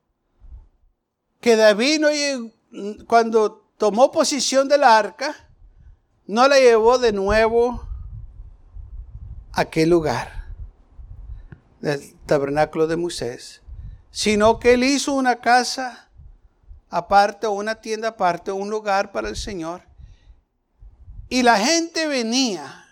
Que 1.40 1.57
David 1.57 2.01
no, 2.01 3.05
cuando 3.07 3.68
tomó 3.79 4.12
posición 4.12 4.68
del 4.68 4.85
arca, 4.85 5.49
no 6.27 6.47
la 6.49 6.59
llevó 6.59 6.99
de 6.99 7.12
nuevo 7.12 7.88
a 9.53 9.62
aquel 9.62 9.90
lugar 9.90 10.47
del 11.81 12.14
tabernáculo 12.27 12.87
de 12.87 12.97
Moisés, 12.97 13.61
sino 14.11 14.61
que 14.61 14.75
él 14.75 14.85
hizo 14.85 15.12
una 15.14 15.40
casa 15.40 16.03
aparte 16.92 17.47
una 17.47 17.77
tienda 17.77 18.09
aparte, 18.09 18.53
un 18.53 18.68
lugar 18.68 19.12
para 19.12 19.31
el 19.31 19.37
Señor. 19.37 19.83
Y 21.29 21.42
la 21.42 21.59
gente 21.59 22.07
venía 22.07 22.85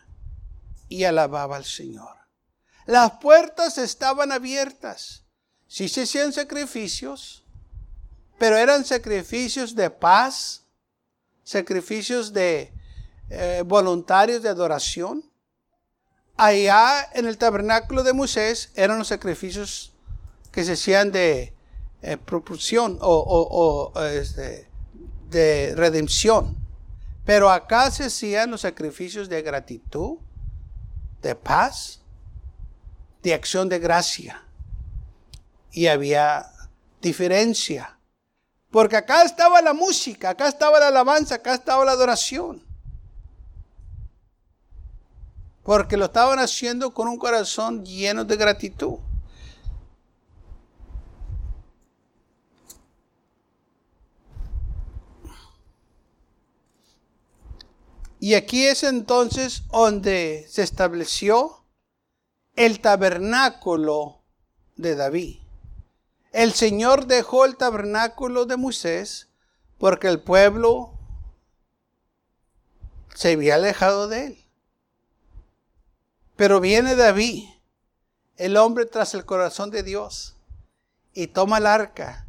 y 0.89 1.05
alababa 1.05 1.57
al 1.57 1.67
Señor. 1.67 2.20
Las 2.91 3.13
puertas 3.19 3.79
estaban 3.79 4.33
abiertas. 4.33 5.23
Sí 5.69 5.89
se 5.89 6.03
hacían 6.03 6.33
sacrificios, 6.33 7.45
pero 8.37 8.57
eran 8.57 8.85
sacrificios 8.85 9.77
de 9.77 9.91
paz, 9.91 10.65
sacrificios 11.45 12.33
de 12.33 12.73
eh, 13.29 13.63
voluntarios 13.65 14.43
de 14.43 14.49
adoración. 14.49 15.25
Allá 16.37 17.09
en 17.13 17.27
el 17.27 17.39
tabernáculo 17.39 18.03
de 18.03 18.13
Moisés 18.13 18.73
eran 18.75 18.99
los 18.99 19.07
sacrificios 19.07 19.93
que 20.51 20.65
se 20.65 20.73
hacían 20.73 21.13
de 21.13 21.55
eh, 22.03 22.17
propulsión 22.17 22.99
o, 23.01 23.93
este, 24.13 24.69
de 25.29 25.77
redención. 25.77 26.57
Pero 27.25 27.51
acá 27.51 27.89
se 27.93 28.07
hacían 28.07 28.51
los 28.51 28.63
sacrificios 28.63 29.29
de 29.29 29.43
gratitud, 29.43 30.17
de 31.23 31.37
paz 31.37 32.00
de 33.23 33.35
acción 33.35 33.69
de 33.69 33.79
gracia. 33.79 34.45
Y 35.73 35.87
había 35.87 36.51
diferencia. 37.01 37.99
Porque 38.71 38.97
acá 38.97 39.25
estaba 39.25 39.61
la 39.63 39.73
música, 39.73 40.31
acá 40.31 40.49
estaba 40.49 40.79
la 40.79 40.89
alabanza, 40.89 41.37
acá 41.37 41.55
estaba 41.55 41.85
la 41.85 41.93
adoración. 41.93 42.63
Porque 45.63 45.97
lo 45.97 46.07
estaban 46.07 46.39
haciendo 46.39 46.95
con 46.95 47.09
un 47.09 47.19
corazón 47.19 47.85
lleno 47.85 48.25
de 48.25 48.37
gratitud. 48.37 48.99
Y 58.21 58.35
aquí 58.35 58.67
es 58.67 58.83
entonces 58.83 59.63
donde 59.69 60.47
se 60.49 60.63
estableció 60.63 61.60
el 62.57 62.81
tabernáculo 62.81 64.23
de 64.77 64.97
David. 64.97 65.39
El 66.33 66.53
Señor 66.53 67.07
dejó 67.07 67.45
el 67.45 67.57
tabernáculo 67.57 68.47
de 68.47 68.57
Moisés 68.57 69.29
porque 69.79 70.09
el 70.09 70.21
pueblo 70.21 70.93
se 73.15 73.33
había 73.33 73.57
alejado 73.57 74.09
de 74.09 74.27
él. 74.27 74.45
Pero 76.37 76.61
viene 76.61 76.95
David, 76.95 77.49
el 78.37 78.57
hombre 78.57 78.87
tras 78.87 79.15
el 79.15 79.25
corazón 79.25 79.71
de 79.71 79.83
Dios, 79.83 80.37
y 81.13 81.27
toma 81.27 81.59
el 81.59 81.67
arca 81.67 82.27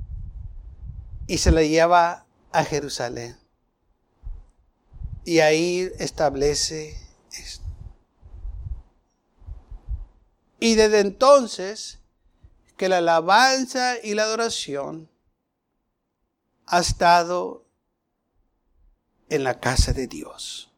y 1.28 1.38
se 1.38 1.52
la 1.52 1.62
lleva 1.62 2.26
a 2.52 2.64
Jerusalén. 2.66 3.38
Y 5.24 5.40
ahí 5.40 5.90
establece 6.00 6.98
esto. 7.32 7.64
Y 10.62 10.76
desde 10.76 11.00
entonces 11.00 11.98
que 12.78 12.88
la 12.88 13.00
alabanza 13.00 13.96
y 14.04 14.14
la 14.14 14.24
adoración 14.24 15.10
ha 16.68 16.80
estado 16.80 17.66
en 19.30 19.44
la 19.44 19.60
casa 19.60 19.92
de 19.92 20.06
Dios. 20.06 20.70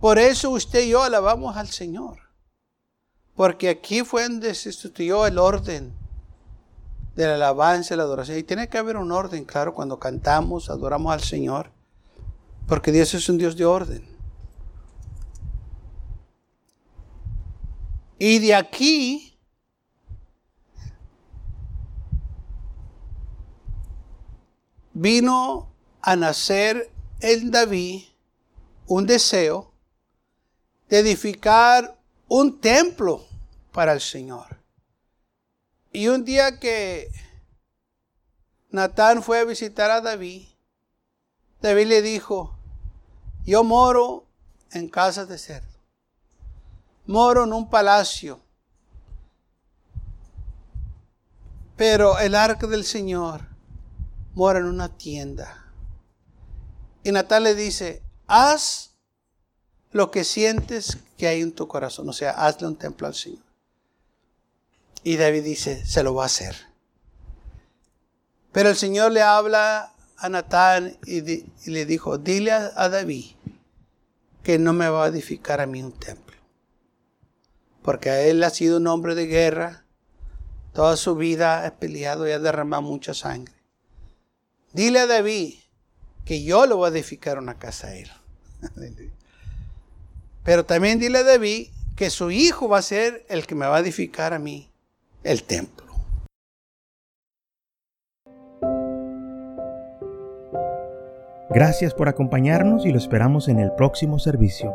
Por 0.00 0.18
eso 0.18 0.50
usted 0.50 0.82
y 0.82 0.88
yo 0.88 1.04
alabamos 1.04 1.56
al 1.56 1.68
Señor. 1.68 2.18
Porque 3.36 3.68
aquí 3.68 4.02
fue 4.02 4.24
donde 4.24 4.56
se 4.56 4.70
instituyó 4.70 5.24
el 5.24 5.38
orden 5.38 5.94
de 7.14 7.28
la 7.28 7.36
alabanza 7.36 7.94
y 7.94 7.96
la 7.96 8.02
adoración. 8.02 8.38
Y 8.38 8.42
tiene 8.42 8.68
que 8.68 8.78
haber 8.78 8.96
un 8.96 9.12
orden, 9.12 9.44
claro, 9.44 9.72
cuando 9.72 10.00
cantamos, 10.00 10.68
adoramos 10.68 11.12
al 11.12 11.22
Señor. 11.22 11.70
Porque 12.66 12.90
Dios 12.90 13.14
es 13.14 13.28
un 13.28 13.38
Dios 13.38 13.56
de 13.56 13.66
orden. 13.66 14.13
Y 18.18 18.38
de 18.38 18.54
aquí 18.54 19.36
vino 24.92 25.68
a 26.00 26.14
nacer 26.16 26.90
en 27.20 27.50
David 27.50 28.04
un 28.86 29.06
deseo 29.06 29.72
de 30.88 31.00
edificar 31.00 31.98
un 32.28 32.60
templo 32.60 33.26
para 33.72 33.92
el 33.92 34.00
Señor. 34.00 34.60
Y 35.92 36.08
un 36.08 36.24
día 36.24 36.58
que 36.60 37.10
Natán 38.70 39.22
fue 39.22 39.40
a 39.40 39.44
visitar 39.44 39.90
a 39.90 40.00
David, 40.00 40.46
David 41.60 41.86
le 41.86 42.02
dijo, 42.02 42.56
yo 43.44 43.64
moro 43.64 44.26
en 44.72 44.88
casa 44.88 45.26
de 45.26 45.38
cerdo 45.38 45.73
moro 47.06 47.44
en 47.44 47.52
un 47.52 47.68
palacio. 47.68 48.40
Pero 51.76 52.18
el 52.18 52.34
arca 52.34 52.66
del 52.66 52.84
Señor 52.84 53.42
mora 54.34 54.60
en 54.60 54.66
una 54.66 54.88
tienda. 54.88 55.64
Y 57.02 57.12
Natal 57.12 57.42
le 57.42 57.54
dice, 57.54 58.02
haz 58.26 58.92
lo 59.92 60.10
que 60.10 60.24
sientes 60.24 60.98
que 61.18 61.26
hay 61.26 61.40
en 61.40 61.52
tu 61.52 61.68
corazón. 61.68 62.08
O 62.08 62.12
sea, 62.12 62.30
hazle 62.32 62.68
un 62.68 62.76
templo 62.76 63.06
al 63.06 63.14
Señor. 63.14 63.42
Y 65.02 65.16
David 65.16 65.44
dice, 65.44 65.84
se 65.84 66.02
lo 66.02 66.14
va 66.14 66.24
a 66.24 66.26
hacer. 66.26 66.56
Pero 68.52 68.70
el 68.70 68.76
Señor 68.76 69.12
le 69.12 69.20
habla 69.20 69.92
a 70.16 70.28
Natán 70.28 70.96
y, 71.06 71.44
le 71.70 71.86
dijo, 71.86 72.18
dile 72.18 72.52
a 72.52 72.88
David 72.88 73.32
que 74.42 74.58
no 74.58 74.72
me 74.72 74.88
va 74.88 75.04
a 75.04 75.08
edificar 75.08 75.60
a 75.60 75.66
mí 75.66 75.82
un 75.82 75.92
templo 75.92 76.33
porque 77.84 78.30
él 78.30 78.42
ha 78.42 78.50
sido 78.50 78.78
un 78.78 78.88
hombre 78.88 79.14
de 79.14 79.26
guerra, 79.26 79.84
Toda 80.74 80.96
su 80.96 81.14
vida 81.14 81.64
ha 81.64 81.76
peleado 81.76 82.28
y 82.28 82.32
ha 82.32 82.40
derramado 82.40 82.82
mucha 82.82 83.14
sangre. 83.14 83.54
Dile 84.72 84.98
a 84.98 85.06
David 85.06 85.54
que 86.24 86.42
yo 86.42 86.66
le 86.66 86.74
voy 86.74 86.86
a 86.86 86.92
edificar 86.92 87.38
una 87.38 87.54
casa 87.54 87.88
a 87.88 87.94
él. 87.94 88.10
Pero 90.44 90.64
también 90.64 90.98
dile 90.98 91.18
a 91.18 91.22
David 91.22 91.68
que 91.94 92.10
su 92.10 92.32
hijo 92.32 92.68
va 92.68 92.78
a 92.78 92.82
ser 92.82 93.24
el 93.28 93.46
que 93.46 93.54
me 93.54 93.66
va 93.66 93.76
a 93.76 93.80
edificar 93.80 94.34
a 94.34 94.40
mí 94.40 94.68
el 95.22 95.44
templo. 95.44 95.84
Gracias 101.50 101.94
por 101.94 102.08
acompañarnos 102.08 102.84
y 102.84 102.90
lo 102.90 102.98
esperamos 102.98 103.46
en 103.46 103.60
el 103.60 103.70
próximo 103.76 104.18
servicio. 104.18 104.74